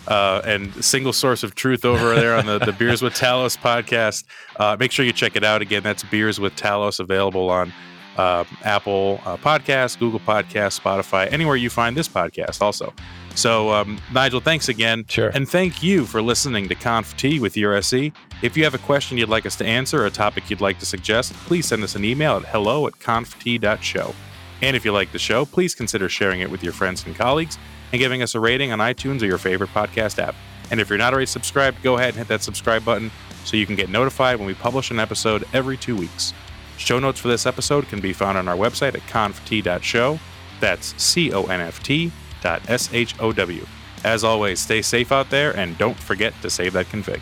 [0.08, 4.24] uh, and single source of truth over there on the, the Beers with Talos podcast,
[4.58, 5.62] uh, make sure you check it out.
[5.62, 7.72] Again, that's Beers with Talos, available on
[8.18, 12.62] uh, Apple uh, Podcasts, Google Podcasts, Spotify, anywhere you find this podcast.
[12.62, 12.94] Also,
[13.36, 15.30] so um, Nigel, thanks again, Sure.
[15.30, 18.12] and thank you for listening to Conf T with your SE.
[18.42, 20.80] If you have a question you'd like us to answer or a topic you'd like
[20.80, 24.16] to suggest, please send us an email at hello at conft.show.
[24.64, 27.60] And if you like the show, please consider sharing it with your friends and colleagues
[27.92, 30.36] and giving us a rating on iTunes or your favorite podcast app.
[30.70, 33.12] And if you're not already subscribed, go ahead and hit that subscribe button
[33.46, 36.34] so you can get notified when we publish an episode every two weeks.
[36.78, 40.20] Show notes for this episode can be found on our website at conft.show.
[40.60, 42.12] That's C O N F T
[42.42, 43.66] dot S H O W.
[44.04, 47.22] As always, stay safe out there and don't forget to save that config.